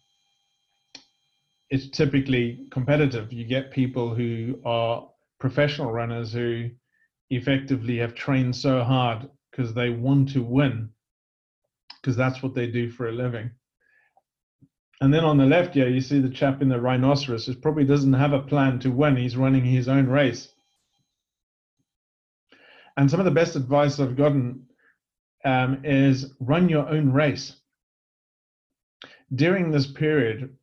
it's 1.70 1.90
typically 1.90 2.68
competitive. 2.72 3.32
You 3.32 3.46
get 3.46 3.72
people 3.72 4.14
who 4.14 4.60
are 4.66 5.08
professional 5.40 5.92
runners 5.92 6.34
who 6.34 6.70
effectively 7.30 7.98
have 7.98 8.14
trained 8.14 8.56
so 8.56 8.84
hard 8.84 9.30
because 9.52 9.74
they 9.74 9.90
want 9.90 10.30
to 10.34 10.44
win, 10.44 10.90
because 12.02 12.16
that's 12.16 12.44
what 12.44 12.54
they 12.54 12.68
do 12.68 12.90
for 12.90 13.08
a 13.08 13.12
living. 13.12 13.52
And 15.02 15.14
then 15.14 15.24
on 15.26 15.38
the 15.38 15.46
left, 15.46 15.76
yeah, 15.76 15.86
you 15.86 16.02
see 16.02 16.20
the 16.20 16.30
chap 16.30 16.62
in 16.62 16.70
the 16.70 16.80
rhinoceros 16.80 17.46
who 17.46 17.56
probably 17.56 17.84
doesn't 17.84 18.14
have 18.14 18.34
a 18.34 18.40
plan 18.40 18.80
to 18.80 18.92
win. 18.92 19.18
He's 19.18 19.36
running 19.36 19.66
his 19.66 19.88
own 19.88 20.08
race. 20.08 20.50
And 22.98 23.12
some 23.12 23.20
of 23.20 23.26
the 23.26 23.32
best 23.32 23.56
advice 23.56 24.00
I've 24.00 24.16
gotten 24.16 24.68
um, 25.44 25.82
is 25.84 26.34
run 26.40 26.70
your 26.70 26.88
own 26.88 27.12
race. 27.12 27.58
During 29.34 29.70
this 29.70 29.86
period, 29.88 30.56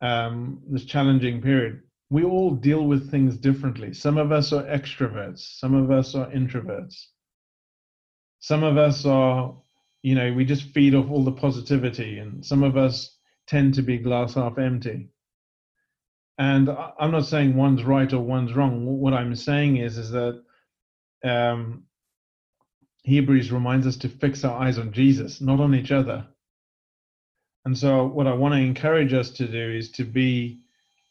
um, 0.00 0.62
this 0.68 0.84
challenging 0.84 1.42
period, 1.42 1.82
we 2.10 2.24
all 2.24 2.54
deal 2.54 2.84
with 2.84 3.10
things 3.10 3.36
differently. 3.36 3.92
Some 3.92 4.16
of 4.16 4.32
us 4.32 4.52
are 4.52 4.64
extroverts, 4.64 5.58
some 5.58 5.74
of 5.74 5.90
us 5.90 6.14
are 6.14 6.30
introverts. 6.30 7.06
Some 8.40 8.62
of 8.62 8.76
us 8.76 9.04
are, 9.04 9.56
you 10.02 10.14
know, 10.14 10.32
we 10.32 10.44
just 10.44 10.72
feed 10.72 10.94
off 10.94 11.10
all 11.10 11.24
the 11.24 11.32
positivity, 11.32 12.18
and 12.18 12.44
some 12.44 12.62
of 12.62 12.76
us 12.76 13.16
tend 13.46 13.74
to 13.74 13.82
be 13.82 13.98
glass 13.98 14.34
half 14.34 14.58
empty. 14.58 15.08
And 16.38 16.70
I'm 16.70 17.10
not 17.10 17.26
saying 17.26 17.56
one's 17.56 17.82
right 17.82 18.12
or 18.12 18.20
one's 18.20 18.54
wrong. 18.54 18.86
What 18.86 19.12
I'm 19.12 19.34
saying 19.34 19.78
is, 19.78 19.98
is 19.98 20.10
that 20.10 20.40
um, 21.24 21.82
Hebrews 23.02 23.50
reminds 23.50 23.86
us 23.88 23.96
to 23.98 24.08
fix 24.08 24.44
our 24.44 24.56
eyes 24.60 24.78
on 24.78 24.92
Jesus, 24.92 25.40
not 25.40 25.58
on 25.58 25.74
each 25.74 25.90
other. 25.90 26.26
And 27.64 27.76
so, 27.76 28.06
what 28.06 28.28
I 28.28 28.34
want 28.34 28.54
to 28.54 28.60
encourage 28.60 29.12
us 29.12 29.30
to 29.32 29.48
do 29.48 29.72
is 29.72 29.90
to 29.92 30.04
be 30.04 30.60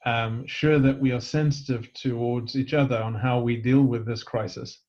um, 0.05 0.45
sure 0.47 0.79
that 0.79 0.99
we 0.99 1.11
are 1.11 1.19
sensitive 1.19 1.91
towards 1.93 2.55
each 2.55 2.73
other 2.73 2.97
on 2.97 3.13
how 3.13 3.39
we 3.39 3.57
deal 3.57 3.81
with 3.81 4.05
this 4.05 4.23
crisis. 4.23 4.79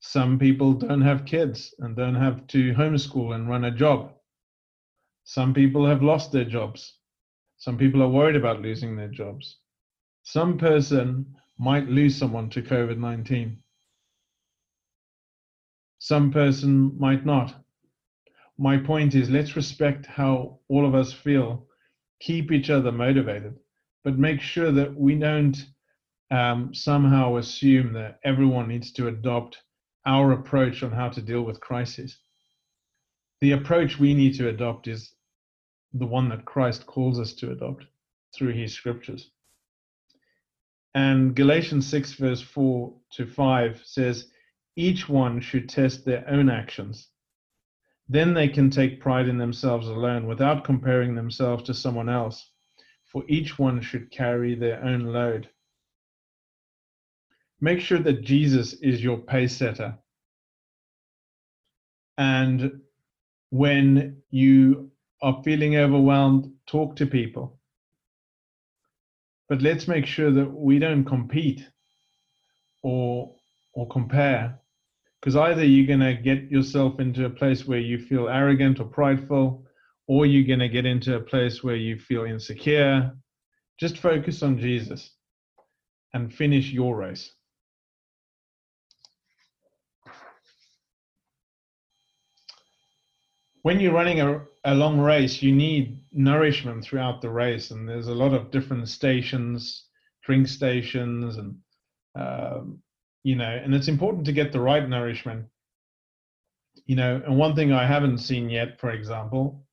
Some 0.00 0.38
people 0.38 0.72
don't 0.72 1.00
have 1.00 1.24
kids 1.24 1.74
and 1.78 1.96
don't 1.96 2.14
have 2.14 2.46
to 2.48 2.74
homeschool 2.74 3.34
and 3.34 3.48
run 3.48 3.64
a 3.64 3.70
job. 3.70 4.12
Some 5.24 5.54
people 5.54 5.86
have 5.86 6.02
lost 6.02 6.32
their 6.32 6.44
jobs. 6.44 6.98
Some 7.58 7.76
people 7.76 8.02
are 8.02 8.08
worried 8.08 8.36
about 8.36 8.62
losing 8.62 8.96
their 8.96 9.08
jobs. 9.08 9.58
Some 10.22 10.58
person 10.58 11.34
might 11.58 11.88
lose 11.88 12.16
someone 12.16 12.50
to 12.50 12.62
COVID 12.62 12.98
19 12.98 13.62
some 15.98 16.30
person 16.30 16.96
might 16.98 17.24
not. 17.26 17.64
My 18.58 18.78
point 18.78 19.14
is 19.14 19.28
let's 19.28 19.56
respect 19.56 20.06
how 20.06 20.60
all 20.68 20.86
of 20.86 20.94
us 20.94 21.12
feel, 21.12 21.66
keep 22.20 22.52
each 22.52 22.70
other 22.70 22.92
motivated, 22.92 23.56
but 24.06 24.20
make 24.20 24.40
sure 24.40 24.70
that 24.70 24.94
we 24.94 25.16
don't 25.16 25.66
um, 26.30 26.72
somehow 26.72 27.38
assume 27.38 27.92
that 27.92 28.20
everyone 28.22 28.68
needs 28.68 28.92
to 28.92 29.08
adopt 29.08 29.58
our 30.06 30.30
approach 30.30 30.84
on 30.84 30.92
how 30.92 31.08
to 31.08 31.20
deal 31.20 31.42
with 31.42 31.58
crises. 31.58 32.16
The 33.40 33.50
approach 33.50 33.98
we 33.98 34.14
need 34.14 34.34
to 34.34 34.48
adopt 34.48 34.86
is 34.86 35.12
the 35.92 36.06
one 36.06 36.28
that 36.28 36.44
Christ 36.44 36.86
calls 36.86 37.18
us 37.18 37.32
to 37.32 37.50
adopt 37.50 37.86
through 38.32 38.52
his 38.52 38.72
scriptures. 38.72 39.32
And 40.94 41.34
Galatians 41.34 41.88
6, 41.88 42.12
verse 42.12 42.40
4 42.40 42.94
to 43.14 43.26
5 43.26 43.82
says, 43.84 44.30
Each 44.76 45.08
one 45.08 45.40
should 45.40 45.68
test 45.68 46.04
their 46.04 46.24
own 46.30 46.48
actions. 46.48 47.08
Then 48.08 48.34
they 48.34 48.46
can 48.46 48.70
take 48.70 49.00
pride 49.00 49.26
in 49.26 49.38
themselves 49.38 49.88
alone 49.88 50.28
without 50.28 50.62
comparing 50.62 51.16
themselves 51.16 51.64
to 51.64 51.74
someone 51.74 52.08
else, 52.08 52.52
for 53.06 53.24
each 53.28 53.58
one 53.58 53.80
should 53.80 54.10
carry 54.10 54.54
their 54.54 54.82
own 54.84 55.04
load. 55.04 55.48
Make 57.60 57.80
sure 57.80 57.98
that 57.98 58.22
Jesus 58.22 58.74
is 58.74 59.02
your 59.02 59.18
pace 59.18 59.56
setter. 59.56 59.98
And 62.18 62.80
when 63.50 64.22
you 64.30 64.90
are 65.22 65.42
feeling 65.42 65.76
overwhelmed, 65.76 66.52
talk 66.66 66.96
to 66.96 67.06
people. 67.06 67.58
But 69.48 69.62
let's 69.62 69.86
make 69.86 70.06
sure 70.06 70.30
that 70.32 70.50
we 70.50 70.78
don't 70.78 71.04
compete 71.04 71.66
or 72.82 73.34
or 73.72 73.86
compare. 73.88 74.58
Because 75.20 75.36
either 75.36 75.64
you're 75.64 75.86
going 75.86 76.00
to 76.00 76.22
get 76.22 76.50
yourself 76.50 77.00
into 77.00 77.24
a 77.24 77.30
place 77.30 77.66
where 77.66 77.78
you 77.78 77.98
feel 77.98 78.28
arrogant 78.28 78.80
or 78.80 78.84
prideful, 78.84 79.65
or 80.08 80.26
you're 80.26 80.46
going 80.46 80.60
to 80.60 80.68
get 80.68 80.86
into 80.86 81.16
a 81.16 81.20
place 81.20 81.62
where 81.62 81.76
you 81.76 81.98
feel 81.98 82.24
insecure. 82.24 83.12
Just 83.78 83.98
focus 83.98 84.42
on 84.42 84.58
Jesus 84.58 85.10
and 86.14 86.32
finish 86.32 86.70
your 86.70 86.96
race. 86.96 87.32
when 93.66 93.80
you're 93.80 93.92
running 93.92 94.20
a, 94.20 94.40
a 94.64 94.76
long 94.76 94.96
race, 94.96 95.42
you 95.42 95.52
need 95.52 95.98
nourishment 96.12 96.84
throughout 96.84 97.20
the 97.20 97.28
race, 97.28 97.72
and 97.72 97.88
there's 97.88 98.06
a 98.06 98.14
lot 98.14 98.32
of 98.32 98.52
different 98.52 98.88
stations, 98.88 99.86
drink 100.22 100.46
stations, 100.46 101.36
and 101.36 101.56
um, 102.14 102.78
you 103.24 103.34
know, 103.34 103.60
and 103.64 103.74
it's 103.74 103.88
important 103.88 104.24
to 104.24 104.30
get 104.30 104.52
the 104.52 104.60
right 104.60 104.88
nourishment. 104.88 105.46
You 106.84 106.94
know, 106.94 107.20
and 107.26 107.36
one 107.36 107.56
thing 107.56 107.72
I 107.72 107.84
haven't 107.84 108.18
seen 108.18 108.48
yet, 108.48 108.78
for 108.78 108.92
example, 108.92 109.65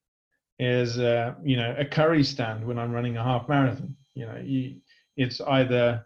is 0.64 1.00
uh, 1.00 1.34
you 1.44 1.58
know 1.58 1.76
a 1.78 1.86
curry 1.86 2.24
stand 2.24 2.66
when 2.66 2.80
I'm 2.80 2.92
running 2.92 3.18
a 3.18 3.24
half 3.24 3.50
marathon. 3.50 3.96
You 4.16 4.26
know, 4.26 4.38
you, 4.44 4.76
it's 5.18 5.42
either 5.42 6.06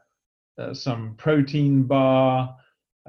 uh, 0.58 0.74
some 0.74 1.16
protein 1.18 1.84
bar 1.84 2.56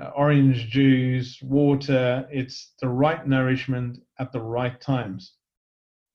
uh, 0.00 0.10
orange 0.14 0.68
juice, 0.68 1.40
water. 1.42 2.26
It's 2.30 2.72
the 2.80 2.88
right 2.88 3.26
nourishment 3.26 3.98
at 4.18 4.32
the 4.32 4.40
right 4.40 4.80
times. 4.80 5.32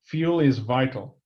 Fuel 0.06 0.40
is 0.40 0.60
vital. 0.60 1.18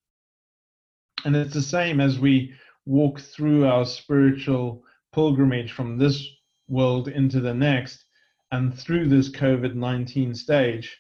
And 1.26 1.36
it's 1.36 1.54
the 1.54 1.62
same 1.62 2.00
as 2.00 2.20
we 2.20 2.54
walk 2.86 3.20
through 3.20 3.66
our 3.66 3.86
spiritual 3.86 4.84
pilgrimage 5.14 5.72
from 5.72 5.98
this 5.98 6.28
world 6.68 7.08
into 7.08 7.40
the 7.40 7.54
next 7.54 8.06
and 8.52 8.78
through 8.78 9.10
this 9.10 9.30
COVID 9.30 9.76
19 9.76 10.34
stage 10.34 10.98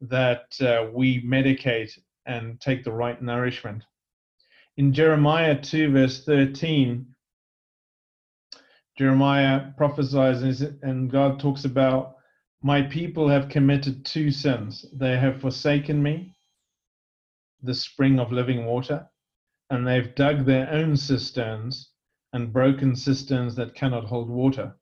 that 0.00 0.46
uh, 0.60 0.88
we 0.92 1.22
medicate 1.22 1.98
and 2.26 2.60
take 2.60 2.84
the 2.84 2.92
right 2.92 3.20
nourishment. 3.20 3.84
In 4.76 4.92
Jeremiah 4.92 5.60
2, 5.60 5.92
verse 5.92 6.24
13, 6.24 7.06
Jeremiah 8.96 9.72
prophesies 9.76 10.62
and 10.82 11.10
God 11.10 11.40
talks 11.40 11.64
about, 11.64 12.16
My 12.62 12.82
people 12.82 13.28
have 13.28 13.48
committed 13.48 14.04
two 14.04 14.30
sins. 14.30 14.86
They 14.92 15.18
have 15.18 15.40
forsaken 15.40 16.02
me, 16.02 16.32
the 17.62 17.74
spring 17.74 18.18
of 18.18 18.32
living 18.32 18.64
water, 18.66 19.08
and 19.70 19.86
they've 19.86 20.14
dug 20.14 20.44
their 20.44 20.70
own 20.70 20.96
cisterns 20.96 21.90
and 22.32 22.52
broken 22.52 22.96
cisterns 22.96 23.54
that 23.56 23.74
cannot 23.74 24.04
hold 24.04 24.28
water. 24.28 24.76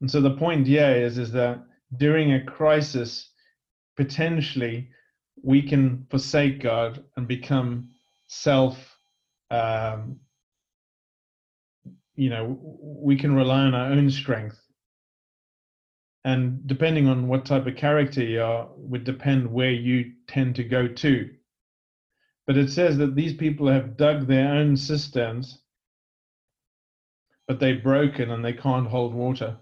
And 0.00 0.10
so 0.10 0.20
the 0.20 0.36
point 0.36 0.66
here 0.66 0.94
is, 0.94 1.18
is 1.18 1.32
that 1.32 1.64
during 1.96 2.32
a 2.32 2.44
crisis, 2.44 3.32
potentially 3.96 4.90
we 5.42 5.62
can 5.62 6.06
forsake 6.10 6.62
God 6.62 7.04
and 7.16 7.28
become 7.28 7.90
self 8.28 8.98
um, 9.50 10.18
you 12.14 12.30
know 12.30 12.58
we 12.62 13.16
can 13.16 13.34
rely 13.34 13.60
on 13.62 13.74
our 13.74 13.92
own 13.92 14.10
strength. 14.10 14.60
And 16.24 16.66
depending 16.66 17.06
on 17.08 17.28
what 17.28 17.46
type 17.46 17.66
of 17.66 17.76
character 17.76 18.22
you 18.22 18.42
are 18.42 18.68
would 18.76 19.04
depend 19.04 19.50
where 19.50 19.70
you 19.70 20.12
tend 20.26 20.56
to 20.56 20.64
go 20.64 20.88
to. 20.88 21.30
But 22.46 22.56
it 22.58 22.70
says 22.70 22.98
that 22.98 23.14
these 23.14 23.34
people 23.34 23.68
have 23.68 23.96
dug 23.96 24.26
their 24.26 24.54
own 24.54 24.76
cisterns 24.76 25.60
but 27.48 27.58
they've 27.58 27.82
broken 27.82 28.30
and 28.30 28.44
they 28.44 28.52
can't 28.52 28.86
hold 28.86 29.14
water. 29.14 29.56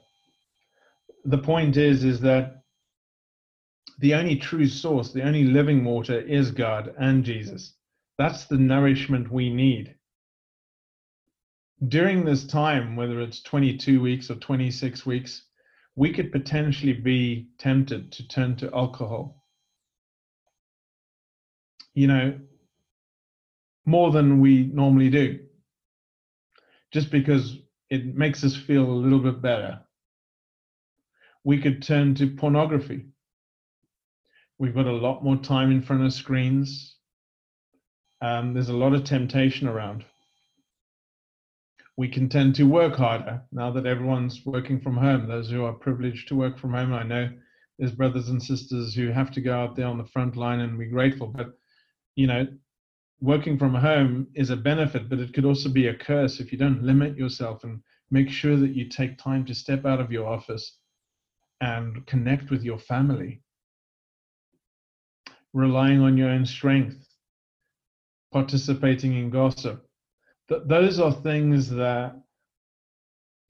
The 1.25 1.39
point 1.39 1.77
is 1.77 2.05
is 2.05 2.21
that 2.21 2.63
the 3.99 4.15
only 4.15 4.37
true 4.37 4.67
source 4.67 5.13
the 5.13 5.23
only 5.23 5.45
living 5.45 5.85
water 5.85 6.21
is 6.21 6.51
god 6.51 6.95
and 6.99 7.25
jesus 7.25 7.75
that's 8.19 8.47
the 8.47 8.57
nourishment 8.57 9.31
we 9.31 9.53
need 9.53 9.97
during 11.89 12.25
this 12.25 12.47
time, 12.47 12.97
whether 12.97 13.21
it's 13.21 13.43
22 13.43 14.01
weeks 14.01 14.31
or 14.31 14.37
26 14.37 15.05
weeks, 15.05 15.47
we 15.95 16.13
could 16.13 16.33
potentially 16.33 16.95
be 16.95 17.51
tempted 17.59 18.13
to 18.13 18.29
turn 18.29 18.57
to 18.57 18.75
alcohol. 18.75 19.45
You 21.95 22.07
know, 22.07 22.41
more 23.85 24.11
than 24.11 24.41
we 24.41 24.65
normally 24.65 25.11
do, 25.11 25.41
just 26.93 27.11
because 27.11 27.59
it 27.91 28.15
makes 28.15 28.43
us 28.43 28.57
feel 28.57 28.85
a 28.85 29.03
little 29.03 29.21
bit 29.21 29.41
better. 29.41 29.81
We 31.45 31.61
could 31.61 31.83
turn 31.83 32.15
to 32.17 32.27
pornography. 32.27 33.07
We've 34.59 34.75
got 34.75 34.87
a 34.87 34.93
lot 34.93 35.23
more 35.23 35.37
time 35.37 35.71
in 35.71 35.83
front 35.83 36.05
of 36.05 36.13
screens. 36.13 36.97
Um, 38.21 38.55
there's 38.55 38.71
a 38.71 38.77
lot 38.77 38.95
of 38.95 39.05
temptation 39.05 39.69
around 39.69 40.05
we 41.97 42.09
can 42.09 42.29
tend 42.29 42.55
to 42.55 42.65
work 42.65 42.95
harder 42.95 43.43
now 43.53 43.71
that 43.71 43.87
everyone's 43.87 44.45
working 44.45 44.81
from 44.81 44.97
home. 44.97 45.27
Those 45.27 45.51
who 45.51 45.65
are 45.65 45.73
privileged 45.73 46.29
to 46.29 46.37
work 46.37 46.59
from 46.59 46.75
home, 46.75 46.93
I 46.93 47.03
know 47.03 47.31
there's 47.79 47.93
brothers 47.93 48.29
and 48.29 48.43
sisters 48.43 48.95
who 48.95 49.09
have 49.09 49.31
to 49.33 49.41
go 49.41 49.55
out 49.55 49.77
there 49.77 49.87
on 49.87 49.99
the 49.99 50.05
front 50.05 50.37
line 50.37 50.61
and 50.61 50.79
be 50.79 50.87
grateful. 50.87 51.29
But 51.29 51.55
you 52.15 52.27
know, 52.27 52.47
working 53.21 53.59
from 53.59 53.75
home 53.75 54.29
is 54.35 54.51
a 54.51 54.57
benefit, 54.57 55.09
but 55.09 55.21
it 55.21 55.33
could 55.33 55.47
also 55.47 55.71
be 55.71 55.87
a 55.89 55.95
curse 55.95 56.39
if 56.39 56.53
you 56.53 56.59
don't 56.59 56.83
limit 56.83 57.17
yourself 57.17 57.65
and 57.65 57.81
make 58.11 58.31
sure 58.31 58.57
that 58.57 58.75
you 58.75 58.89
take 58.89 59.19
time 59.19 59.45
to 59.47 59.55
step 59.55 59.87
out 59.87 60.01
of 60.01 60.13
your 60.13 60.27
office 60.27 60.77
and 61.63 62.07
connect 62.07 62.51
with 62.51 62.63
your 62.63 62.79
family. 62.79 63.41
Relying 65.57 66.01
on 66.03 66.19
your 66.19 66.29
own 66.29 66.45
strength, 66.45 66.99
participating 68.33 69.15
in 69.15 69.31
gossip, 69.31 69.87
th- 70.51 70.63
those 70.67 71.01
are 71.01 71.13
things 71.13 71.71
that 71.71 72.15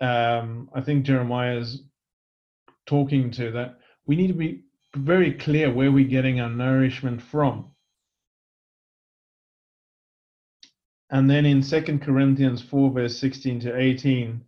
um, 0.01 0.71
I 0.73 0.83
think 0.83 1.05
Jeremiah 1.05 1.57
is 1.57 1.83
talking 2.87 3.33
to 3.33 3.51
that 3.53 3.79
we 4.07 4.17
need 4.17 4.29
to 4.29 4.35
be 4.35 4.63
very 4.95 5.33
clear 5.33 5.71
where 5.71 5.91
we're 5.91 6.09
getting 6.09 6.41
our 6.41 6.49
nourishment 6.49 7.21
from. 7.23 7.73
And 11.11 11.29
then 11.31 11.47
in 11.47 11.63
2 11.63 11.99
Corinthians 11.99 12.63
4, 12.63 12.91
verse 12.91 13.19
16 13.19 13.61
to 13.61 13.77
18, 13.77 14.43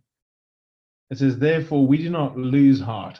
it 1.11 1.17
says, 1.17 1.37
Therefore, 1.37 1.87
we 1.87 1.97
do 1.97 2.09
not 2.09 2.37
lose 2.37 2.79
heart. 2.81 3.19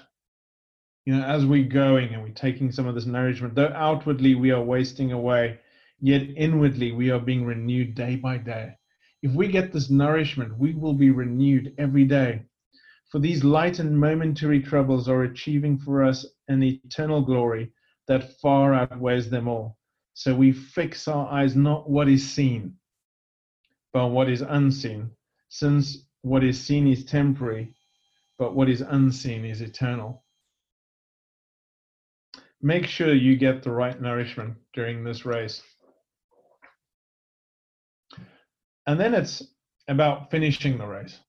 You 1.10 1.16
know, 1.16 1.24
as 1.26 1.44
we're 1.44 1.64
going 1.64 2.14
and 2.14 2.22
we're 2.22 2.30
taking 2.30 2.72
some 2.72 2.86
of 2.86 2.94
this 2.94 3.08
nourishment, 3.08 3.56
though 3.56 3.74
outwardly 3.74 4.36
we 4.36 4.52
are 4.52 4.62
wasting 4.62 5.12
away, 5.12 5.60
yet 6.00 6.22
inwardly 6.38 6.92
we 6.92 7.10
are 7.10 7.20
being 7.20 7.48
renewed 7.48 7.96
day 7.96 8.16
by 8.16 8.38
day. 8.38 8.78
If 9.24 9.32
we 9.32 9.48
get 9.48 9.74
this 9.74 9.90
nourishment, 9.90 10.56
we 10.60 10.76
will 10.76 10.94
be 10.94 11.10
renewed 11.10 11.74
every 11.80 12.06
day. 12.06 12.44
For 13.10 13.18
these 13.18 13.44
light 13.44 13.80
and 13.80 14.00
momentary 14.00 14.62
troubles 14.62 15.10
are 15.10 15.24
achieving 15.24 15.80
for 15.80 16.04
us 16.04 16.28
an 16.48 16.62
eternal 16.62 17.24
glory 17.24 17.72
that 18.08 18.40
far 18.40 18.76
outweighs 18.76 19.32
them 19.32 19.48
all. 19.48 19.80
So 20.14 20.36
we 20.36 20.52
fix 20.52 21.08
our 21.08 21.28
eyes 21.34 21.56
not 21.56 21.90
what 21.90 22.08
is 22.08 22.30
seen, 22.30 22.76
but 23.94 24.10
what 24.10 24.30
is 24.30 24.42
unseen, 24.42 25.10
since 25.48 26.06
what 26.22 26.44
is 26.44 26.62
seen 26.62 26.88
is 26.88 27.04
temporary, 27.04 27.74
but 28.38 28.54
what 28.54 28.70
is 28.70 28.82
unseen 28.82 29.44
is 29.44 29.62
eternal. 29.62 30.24
Make 32.62 32.86
sure 32.86 33.14
you 33.14 33.38
get 33.38 33.64
the 33.64 33.72
right 33.72 34.00
nourishment 34.02 34.56
during 34.74 35.04
this 35.04 35.26
race. 35.26 35.62
and 38.90 39.00
then 39.00 39.14
it's 39.14 39.44
about 39.88 40.32
finishing 40.32 40.80
the 40.80 40.88
race. 40.88 41.20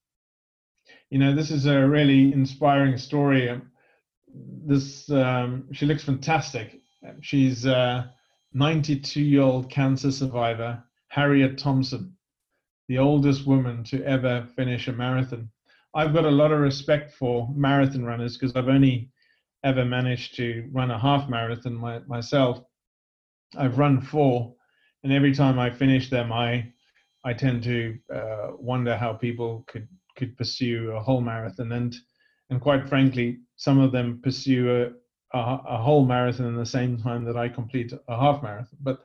You 1.11 1.19
know, 1.19 1.35
this 1.35 1.51
is 1.51 1.67
a 1.67 1.87
really 1.87 2.33
inspiring 2.33 2.97
story. 2.97 3.61
This 4.65 5.07
um, 5.11 5.67
she 5.71 5.85
looks 5.85 6.03
fantastic. 6.03 6.81
She's 7.21 7.67
a 7.67 8.11
92 8.53 9.21
year 9.21 9.43
old 9.43 9.69
cancer 9.69 10.11
survivor, 10.11 10.83
Harriet 11.09 11.59
Thompson, 11.59 12.17
the 12.87 12.97
oldest 12.97 13.45
woman 13.45 13.83
to 13.85 14.03
ever 14.05 14.47
finish 14.55 14.87
a 14.87 14.93
marathon. 14.93 15.47
I've 15.93 16.15
got 16.15 16.25
a 16.25 16.31
lot 16.31 16.51
of 16.51 16.61
respect 16.61 17.13
for 17.13 17.47
marathon 17.53 18.03
runners 18.03 18.37
because 18.37 18.55
I've 18.55 18.69
only 18.69 19.10
ever 19.63 19.85
managed 19.85 20.35
to 20.37 20.67
run 20.71 20.91
a 20.91 20.99
half 20.99 21.29
marathon 21.29 21.75
my, 21.75 21.99
myself. 22.07 22.63
I've 23.57 23.77
run 23.77 24.01
four, 24.01 24.55
and 25.03 25.11
every 25.11 25.33
time 25.33 25.59
I 25.59 25.69
finish 25.69 26.09
them, 26.09 26.31
I 26.31 26.71
I 27.23 27.33
tend 27.33 27.63
to 27.63 27.97
uh, 28.13 28.47
wonder 28.57 28.97
how 28.97 29.13
people 29.13 29.63
could 29.67 29.87
could 30.17 30.37
pursue 30.37 30.91
a 30.91 31.01
whole 31.01 31.21
marathon, 31.21 31.71
and 31.71 31.95
and 32.49 32.59
quite 32.59 32.87
frankly, 32.87 33.39
some 33.55 33.79
of 33.79 33.91
them 33.91 34.19
pursue 34.23 34.69
a, 35.33 35.37
a, 35.37 35.59
a 35.67 35.77
whole 35.77 36.05
marathon 36.05 36.47
in 36.47 36.55
the 36.55 36.65
same 36.65 36.97
time 36.97 37.23
that 37.25 37.37
I 37.37 37.47
complete 37.47 37.93
a 38.07 38.19
half 38.19 38.43
marathon. 38.43 38.77
But 38.81 38.99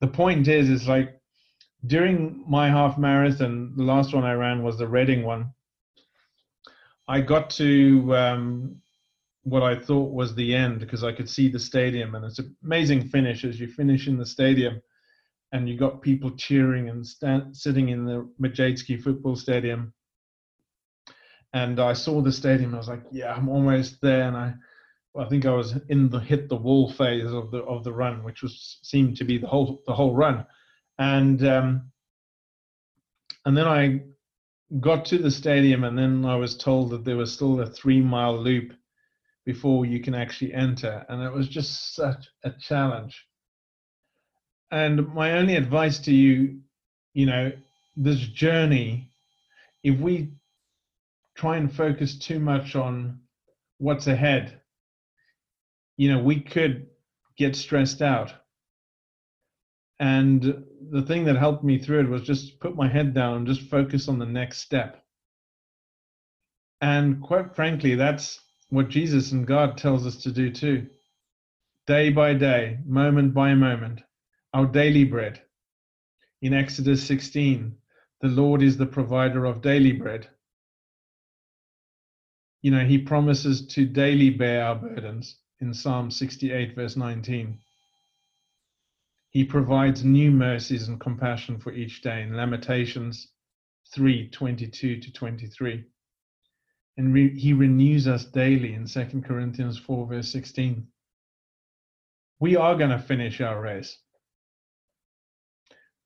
the 0.00 0.06
point 0.08 0.48
is, 0.48 0.68
is 0.68 0.88
like 0.88 1.20
during 1.86 2.44
my 2.48 2.68
half 2.68 2.96
marathon, 2.98 3.74
the 3.76 3.82
last 3.82 4.14
one 4.14 4.24
I 4.24 4.32
ran 4.32 4.62
was 4.62 4.78
the 4.78 4.88
Reading 4.88 5.24
one. 5.24 5.52
I 7.08 7.20
got 7.20 7.50
to 7.50 8.16
um, 8.16 8.82
what 9.46 9.62
I 9.62 9.78
thought 9.78 10.12
was 10.12 10.34
the 10.34 10.56
end 10.56 10.80
because 10.80 11.04
I 11.04 11.12
could 11.12 11.30
see 11.30 11.48
the 11.48 11.60
stadium, 11.60 12.16
and 12.16 12.24
it's 12.24 12.40
an 12.40 12.56
amazing 12.64 13.08
finish 13.08 13.44
as 13.44 13.60
you 13.60 13.68
finish 13.68 14.08
in 14.08 14.18
the 14.18 14.26
stadium, 14.26 14.82
and 15.52 15.68
you 15.68 15.78
got 15.78 16.02
people 16.02 16.32
cheering 16.32 16.88
and 16.88 17.06
stand, 17.06 17.56
sitting 17.56 17.90
in 17.90 18.04
the 18.04 18.28
Madejski 18.40 19.00
football 19.00 19.36
stadium. 19.36 19.94
And 21.52 21.78
I 21.78 21.92
saw 21.92 22.20
the 22.20 22.32
stadium. 22.32 22.74
I 22.74 22.78
was 22.78 22.88
like, 22.88 23.04
"Yeah, 23.12 23.32
I'm 23.32 23.48
almost 23.48 24.00
there." 24.00 24.26
And 24.26 24.36
I, 24.36 24.54
I 25.16 25.26
think 25.26 25.46
I 25.46 25.52
was 25.52 25.76
in 25.90 26.10
the 26.10 26.18
hit 26.18 26.48
the 26.48 26.56
wall 26.56 26.90
phase 26.90 27.32
of 27.32 27.52
the 27.52 27.58
of 27.58 27.84
the 27.84 27.92
run, 27.92 28.24
which 28.24 28.42
was 28.42 28.80
seemed 28.82 29.16
to 29.18 29.24
be 29.24 29.38
the 29.38 29.46
whole 29.46 29.80
the 29.86 29.94
whole 29.94 30.12
run, 30.12 30.44
and 30.98 31.46
um, 31.46 31.92
and 33.44 33.56
then 33.56 33.68
I 33.68 34.00
got 34.80 35.04
to 35.04 35.18
the 35.18 35.30
stadium, 35.30 35.84
and 35.84 35.96
then 35.96 36.24
I 36.24 36.34
was 36.34 36.56
told 36.56 36.90
that 36.90 37.04
there 37.04 37.16
was 37.16 37.32
still 37.32 37.60
a 37.60 37.66
three 37.66 38.00
mile 38.00 38.36
loop 38.36 38.72
before 39.46 39.86
you 39.86 40.00
can 40.00 40.14
actually 40.14 40.52
enter. 40.52 41.06
And 41.08 41.22
it 41.22 41.32
was 41.32 41.48
just 41.48 41.94
such 41.94 42.28
a 42.44 42.50
challenge. 42.50 43.24
And 44.70 45.14
my 45.14 45.38
only 45.38 45.54
advice 45.54 46.00
to 46.00 46.12
you, 46.12 46.58
you 47.14 47.26
know, 47.26 47.52
this 47.96 48.18
journey, 48.18 49.12
if 49.84 49.98
we 50.00 50.32
try 51.36 51.56
and 51.56 51.72
focus 51.72 52.18
too 52.18 52.40
much 52.40 52.74
on 52.74 53.20
what's 53.78 54.08
ahead, 54.08 54.60
you 55.96 56.10
know, 56.12 56.18
we 56.18 56.40
could 56.40 56.88
get 57.38 57.54
stressed 57.54 58.02
out. 58.02 58.34
And 60.00 60.64
the 60.90 61.02
thing 61.02 61.24
that 61.24 61.36
helped 61.36 61.64
me 61.64 61.78
through 61.78 62.00
it 62.00 62.08
was 62.08 62.22
just 62.22 62.58
put 62.58 62.76
my 62.76 62.88
head 62.88 63.14
down 63.14 63.38
and 63.38 63.46
just 63.46 63.62
focus 63.62 64.08
on 64.08 64.18
the 64.18 64.26
next 64.26 64.58
step. 64.58 65.02
And 66.80 67.22
quite 67.22 67.54
frankly, 67.54 67.94
that's 67.94 68.40
what 68.68 68.88
Jesus 68.88 69.32
and 69.32 69.46
God 69.46 69.78
tells 69.78 70.06
us 70.06 70.16
to 70.22 70.32
do 70.32 70.50
too. 70.50 70.88
Day 71.86 72.10
by 72.10 72.34
day, 72.34 72.78
moment 72.84 73.32
by 73.32 73.54
moment, 73.54 74.02
our 74.52 74.66
daily 74.66 75.04
bread. 75.04 75.40
In 76.42 76.52
Exodus 76.52 77.02
16, 77.04 77.76
the 78.20 78.28
Lord 78.28 78.62
is 78.62 78.76
the 78.76 78.86
provider 78.86 79.44
of 79.44 79.62
daily 79.62 79.92
bread. 79.92 80.28
You 82.62 82.72
know, 82.72 82.84
He 82.84 82.98
promises 82.98 83.66
to 83.68 83.86
daily 83.86 84.30
bear 84.30 84.64
our 84.64 84.74
burdens 84.74 85.36
in 85.60 85.72
Psalm 85.72 86.10
68, 86.10 86.74
verse 86.74 86.96
19. 86.96 87.58
He 89.30 89.44
provides 89.44 90.04
new 90.04 90.30
mercies 90.30 90.88
and 90.88 90.98
compassion 90.98 91.58
for 91.58 91.72
each 91.72 92.02
day 92.02 92.22
in 92.22 92.34
Lamentations 92.34 93.28
3 93.92 94.28
22 94.30 94.98
to 94.98 95.12
23 95.12 95.84
and 96.96 97.12
re- 97.12 97.38
he 97.38 97.52
renews 97.52 98.06
us 98.06 98.24
daily 98.24 98.74
in 98.74 98.86
2 98.86 99.22
Corinthians 99.26 99.78
4, 99.78 100.06
verse 100.06 100.30
16. 100.32 100.86
We 102.40 102.56
are 102.56 102.76
going 102.76 102.90
to 102.90 102.98
finish 102.98 103.40
our 103.40 103.60
race. 103.60 103.98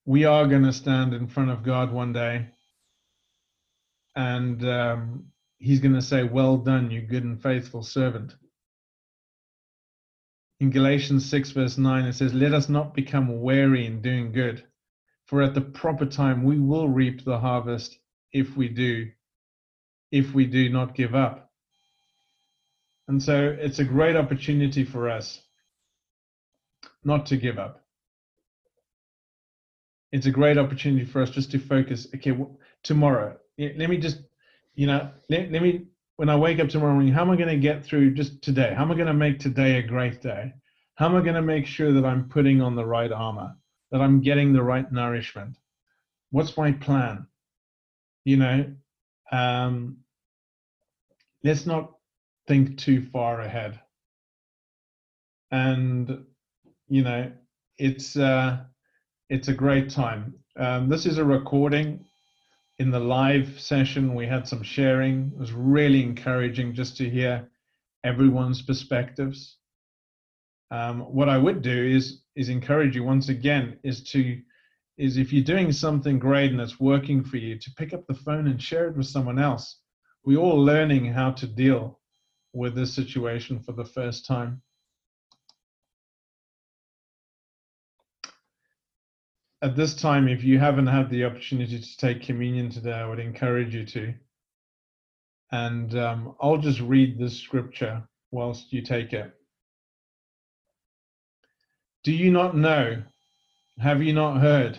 We 0.05 0.25
are 0.25 0.47
going 0.47 0.65
to 0.65 0.73
stand 0.73 1.15
in 1.15 1.29
front 1.29 1.51
of 1.51 1.63
God 1.63 1.93
one 1.93 2.13
day, 2.13 2.49
and 4.17 4.65
um, 4.69 5.27
he's 5.59 5.81
going 5.81 5.95
to 5.95 6.03
say, 6.03 6.25
Well 6.25 6.57
done, 6.57 6.91
you 6.91 7.03
good 7.03 7.25
and 7.25 7.41
faithful 7.41 7.83
servant. 7.83 8.35
In 10.59 10.71
Galatians 10.71 11.29
6, 11.29 11.53
verse 11.53 11.79
9, 11.79 12.05
it 12.05 12.15
says, 12.15 12.35
Let 12.35 12.53
us 12.53 12.69
not 12.69 12.95
become 12.95 13.41
weary 13.41 13.87
in 13.87 14.03
doing 14.03 14.33
good, 14.33 14.65
for 15.27 15.43
at 15.43 15.55
the 15.55 15.61
proper 15.61 16.07
time 16.07 16.43
we 16.43 16.59
will 16.59 16.89
reap 16.89 17.25
the 17.25 17.39
harvest 17.39 17.99
if 18.33 18.57
we 18.57 18.69
do 18.69 19.11
if 20.11 20.35
we 20.35 20.47
do 20.47 20.69
not 20.69 20.95
give 20.95 21.15
up. 21.15 21.51
And 23.09 23.23
so 23.23 23.57
it's 23.59 23.79
a 23.79 23.85
great 23.85 24.17
opportunity 24.17 24.85
for 24.85 25.09
us 25.09 25.41
not 27.05 27.27
to 27.27 27.37
give 27.37 27.59
up. 27.59 27.85
It's 30.13 30.27
a 30.27 30.31
great 30.31 30.59
opportunity 30.59 31.05
for 31.05 31.23
us 31.23 31.31
just 31.31 31.51
to 31.53 31.59
focus. 31.59 32.07
Okay, 32.15 32.37
tomorrow, 32.83 33.37
let 33.59 33.91
me 33.91 33.97
just, 33.97 34.19
you 34.75 34.87
know, 34.87 35.11
let, 35.29 35.51
let 35.53 35.63
me, 35.63 35.87
when 36.17 36.29
I 36.29 36.37
wake 36.37 36.59
up 36.59 36.69
tomorrow 36.69 36.93
morning, 36.93 37.13
how 37.13 37.23
am 37.23 37.31
I 37.31 37.37
going 37.37 37.49
to 37.49 37.57
get 37.57 37.85
through 37.85 38.15
just 38.15 38.43
today? 38.43 38.75
How 38.77 38.83
am 38.83 38.93
I 38.93 38.95
going 38.95 39.07
to 39.07 39.15
make 39.15 39.39
today 39.39 39.79
a 39.79 39.83
great 39.83 40.21
day? 40.21 40.53
How 40.97 41.07
am 41.07 41.17
I 41.17 41.21
going 41.21 41.35
to 41.35 41.43
make 41.43 41.67
sure 41.67 41.93
that 41.93 42.05
I'm 42.05 42.29
putting 42.29 42.61
on 42.61 42.75
the 42.75 42.85
right 42.85 43.11
armor, 43.11 43.57
that 43.91 44.01
I'm 44.01 44.21
getting 44.21 44.53
the 44.53 44.63
right 44.63 44.91
nourishment? 44.93 45.57
What's 46.31 46.57
my 46.57 46.73
plan? 46.73 47.27
You 48.25 48.37
know, 48.37 48.75
um, 49.31 49.99
let's 51.45 51.67
not 51.67 51.93
think 52.47 52.79
too 52.79 53.07
far 53.13 53.41
ahead. 53.41 53.81
And 55.51 56.25
you 56.89 57.03
know, 57.03 57.31
it's 57.79 58.17
uh, 58.17 58.59
it's 59.29 59.49
a 59.49 59.55
great 59.55 59.91
time. 59.91 60.35
Um, 60.57 60.89
this 60.89 61.07
is 61.07 61.19
a 61.19 61.25
recording. 61.25 62.05
In 62.79 62.91
the 62.91 63.01
live 63.01 63.61
session, 63.61 64.15
we 64.15 64.27
had 64.27 64.49
some 64.49 64.63
sharing. 64.63 65.33
It 65.35 65.39
was 65.39 65.53
really 65.53 66.03
encouraging 66.03 66.75
just 66.75 66.97
to 66.97 67.09
hear 67.09 67.49
everyone's 68.05 68.63
perspectives. 68.63 69.59
Um, 70.71 71.01
what 71.01 71.29
I 71.29 71.37
would 71.37 71.63
do 71.63 71.87
is 71.87 72.23
is 72.37 72.49
encourage 72.49 72.95
you 72.97 73.05
once 73.05 73.29
again 73.29 73.79
is 73.83 74.03
to 74.13 74.41
is 75.01 75.17
if 75.17 75.33
you're 75.33 75.45
doing 75.45 75.73
something 75.73 76.19
great 76.19 76.53
and 76.53 76.61
it's 76.61 76.79
working 76.79 77.25
for 77.25 77.39
you 77.39 77.59
to 77.59 77.71
pick 77.77 77.93
up 77.93 78.07
the 78.07 78.15
phone 78.15 78.47
and 78.47 78.63
share 78.63 78.89
it 78.89 78.97
with 78.97 79.07
someone 79.07 79.39
else 79.39 79.81
we're 80.25 80.39
all 80.39 80.63
learning 80.63 81.07
how 81.07 81.31
to 81.31 81.47
deal 81.47 81.99
with 82.53 82.75
this 82.75 82.93
situation 82.93 83.61
for 83.61 83.73
the 83.73 83.85
first 83.85 84.27
time. 84.27 84.63
At 89.63 89.77
this 89.77 89.95
time, 89.95 90.27
if 90.29 90.43
you 90.43 90.59
haven't 90.59 90.87
had 90.87 91.11
the 91.11 91.25
opportunity 91.25 91.79
to 91.79 91.97
take 91.99 92.23
communion 92.23 92.71
today, 92.71 92.95
I 92.95 93.07
would 93.07 93.19
encourage 93.19 93.75
you 93.75 93.85
to. 93.87 94.15
And 95.53 95.95
um, 95.99 96.35
I'll 96.41 96.57
just 96.57 96.81
read 96.81 97.19
this 97.19 97.39
scripture 97.39 98.03
whilst 98.31 98.73
you 98.73 98.83
take 98.83 99.13
it. 99.13 99.33
Do 102.05 102.13
you 102.13 102.31
not 102.31 102.57
know? 102.57 103.03
Have 103.79 104.03
you 104.03 104.15
not 104.15 104.41
heard? 104.41 104.79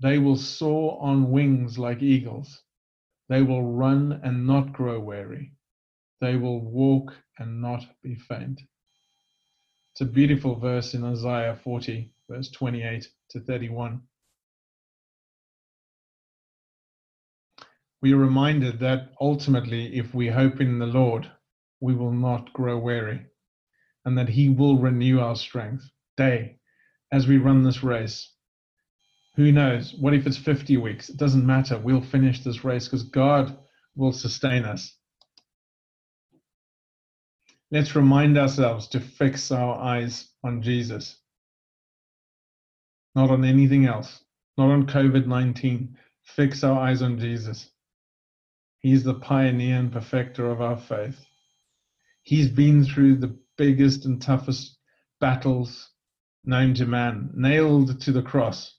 They 0.00 0.18
will 0.18 0.36
soar 0.36 0.98
on 1.00 1.30
wings 1.30 1.78
like 1.78 2.02
eagles. 2.02 2.62
They 3.28 3.42
will 3.42 3.62
run 3.62 4.20
and 4.22 4.46
not 4.46 4.72
grow 4.72 5.00
weary. 5.00 5.52
They 6.20 6.36
will 6.36 6.60
walk 6.60 7.14
and 7.38 7.60
not 7.60 7.84
be 8.02 8.14
faint. 8.14 8.60
It's 9.92 10.00
a 10.02 10.06
beautiful 10.06 10.56
verse 10.56 10.94
in 10.94 11.04
Isaiah 11.04 11.58
40, 11.62 12.12
verse 12.28 12.50
28 12.50 13.08
to 13.30 13.40
31. 13.40 14.02
we 18.04 18.12
are 18.12 18.18
reminded 18.18 18.80
that 18.80 19.12
ultimately, 19.18 19.96
if 19.96 20.12
we 20.12 20.28
hope 20.28 20.60
in 20.60 20.78
the 20.78 20.84
Lord, 20.84 21.32
we 21.80 21.94
will 21.94 22.12
not 22.12 22.52
grow 22.52 22.76
weary 22.76 23.24
and 24.04 24.18
that 24.18 24.28
He 24.28 24.50
will 24.50 24.76
renew 24.76 25.20
our 25.20 25.34
strength 25.34 25.90
day 26.14 26.58
as 27.10 27.26
we 27.26 27.38
run 27.38 27.62
this 27.62 27.82
race. 27.82 28.33
Who 29.36 29.50
knows? 29.50 29.94
What 29.94 30.14
if 30.14 30.26
it's 30.26 30.36
50 30.36 30.76
weeks? 30.76 31.08
It 31.08 31.16
doesn't 31.16 31.44
matter. 31.44 31.78
We'll 31.78 32.00
finish 32.00 32.42
this 32.42 32.64
race 32.64 32.86
because 32.86 33.02
God 33.02 33.56
will 33.96 34.12
sustain 34.12 34.64
us. 34.64 34.96
Let's 37.70 37.96
remind 37.96 38.38
ourselves 38.38 38.86
to 38.88 39.00
fix 39.00 39.50
our 39.50 39.76
eyes 39.76 40.28
on 40.44 40.62
Jesus, 40.62 41.16
not 43.16 43.30
on 43.30 43.44
anything 43.44 43.86
else, 43.86 44.20
not 44.56 44.70
on 44.70 44.86
COVID 44.86 45.26
19. 45.26 45.96
Fix 46.22 46.62
our 46.62 46.78
eyes 46.78 47.02
on 47.02 47.18
Jesus. 47.18 47.70
He's 48.78 49.02
the 49.02 49.14
pioneer 49.14 49.78
and 49.78 49.90
perfecter 49.90 50.50
of 50.50 50.60
our 50.60 50.76
faith. 50.76 51.26
He's 52.22 52.48
been 52.48 52.84
through 52.84 53.16
the 53.16 53.36
biggest 53.56 54.04
and 54.04 54.22
toughest 54.22 54.78
battles 55.20 55.90
known 56.44 56.74
to 56.74 56.86
man, 56.86 57.30
nailed 57.34 58.00
to 58.02 58.12
the 58.12 58.22
cross. 58.22 58.78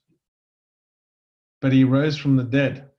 But 1.60 1.72
he 1.72 1.84
rose 1.84 2.16
from 2.16 2.36
the 2.36 2.44
dead. 2.44 2.90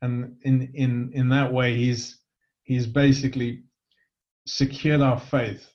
And 0.00 0.36
in, 0.42 0.72
in, 0.74 1.12
in 1.14 1.28
that 1.28 1.52
way, 1.52 1.76
he's, 1.76 2.18
he's 2.64 2.86
basically 2.86 3.62
secured 4.46 5.00
our 5.00 5.20
faith. 5.20 5.68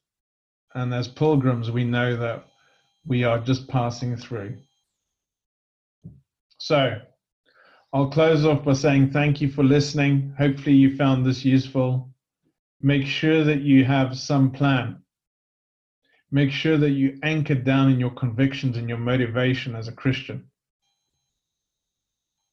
And 0.73 0.93
as 0.93 1.07
pilgrims, 1.07 1.71
we 1.71 1.83
know 1.83 2.17
that 2.17 2.45
we 3.05 3.23
are 3.23 3.39
just 3.39 3.67
passing 3.67 4.17
through. 4.17 4.57
So, 6.57 6.99
I'll 7.93 8.09
close 8.09 8.45
off 8.45 8.65
by 8.65 8.73
saying 8.73 9.11
thank 9.11 9.39
you 9.39 9.49
for 9.49 9.63
listening. 9.63 10.33
Hopefully, 10.37 10.75
you 10.75 10.97
found 10.97 11.25
this 11.25 11.45
useful. 11.45 12.13
Make 12.81 13.05
sure 13.05 13.43
that 13.43 13.61
you 13.61 13.85
have 13.85 14.17
some 14.17 14.51
plan. 14.51 15.01
Make 16.31 16.51
sure 16.51 16.77
that 16.77 16.91
you 16.91 17.17
anchor 17.23 17.55
down 17.55 17.91
in 17.91 17.99
your 17.99 18.11
convictions 18.11 18.75
and 18.75 18.89
your 18.89 18.97
motivation 18.97 19.75
as 19.75 19.87
a 19.87 19.93
Christian. 19.93 20.49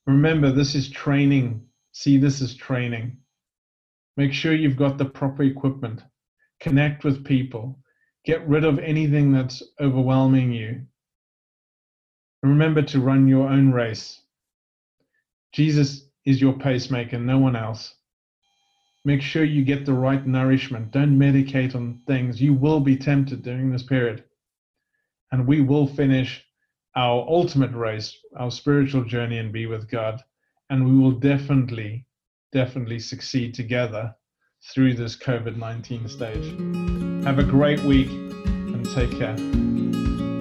Remember, 0.06 0.52
this 0.52 0.74
is 0.74 0.90
training. 0.90 1.66
See 1.92 2.18
this 2.18 2.40
is 2.40 2.54
training. 2.54 3.16
Make 4.16 4.32
sure 4.32 4.54
you've 4.54 4.76
got 4.76 4.98
the 4.98 5.04
proper 5.04 5.42
equipment. 5.42 6.02
Connect 6.60 7.04
with 7.04 7.24
people. 7.24 7.78
Get 8.24 8.46
rid 8.46 8.64
of 8.64 8.78
anything 8.78 9.32
that's 9.32 9.62
overwhelming 9.80 10.52
you. 10.52 10.82
remember 12.42 12.82
to 12.82 13.00
run 13.00 13.26
your 13.26 13.48
own 13.48 13.72
race. 13.72 14.20
Jesus 15.52 16.08
is 16.24 16.40
your 16.40 16.52
pacemaker, 16.54 17.18
no 17.18 17.38
one 17.38 17.56
else. 17.56 17.94
Make 19.04 19.22
sure 19.22 19.44
you 19.44 19.64
get 19.64 19.84
the 19.84 19.94
right 19.94 20.26
nourishment. 20.26 20.90
Don't 20.90 21.18
medicate 21.18 21.74
on 21.74 22.00
things. 22.06 22.40
You 22.40 22.54
will 22.54 22.80
be 22.80 22.96
tempted 22.96 23.42
during 23.42 23.70
this 23.70 23.82
period. 23.82 24.24
And 25.32 25.46
we 25.46 25.60
will 25.60 25.86
finish 25.86 26.43
our 26.96 27.26
ultimate 27.28 27.72
race, 27.72 28.16
our 28.36 28.50
spiritual 28.50 29.04
journey, 29.04 29.38
and 29.38 29.52
be 29.52 29.66
with 29.66 29.88
God. 29.88 30.22
And 30.70 30.84
we 30.86 30.96
will 30.96 31.12
definitely, 31.12 32.06
definitely 32.52 32.98
succeed 32.98 33.54
together 33.54 34.14
through 34.72 34.94
this 34.94 35.16
COVID 35.16 35.56
19 35.56 36.08
stage. 36.08 37.24
Have 37.24 37.38
a 37.38 37.44
great 37.44 37.80
week 37.82 38.08
and 38.08 38.84
take 38.94 39.10
care. 39.18 40.33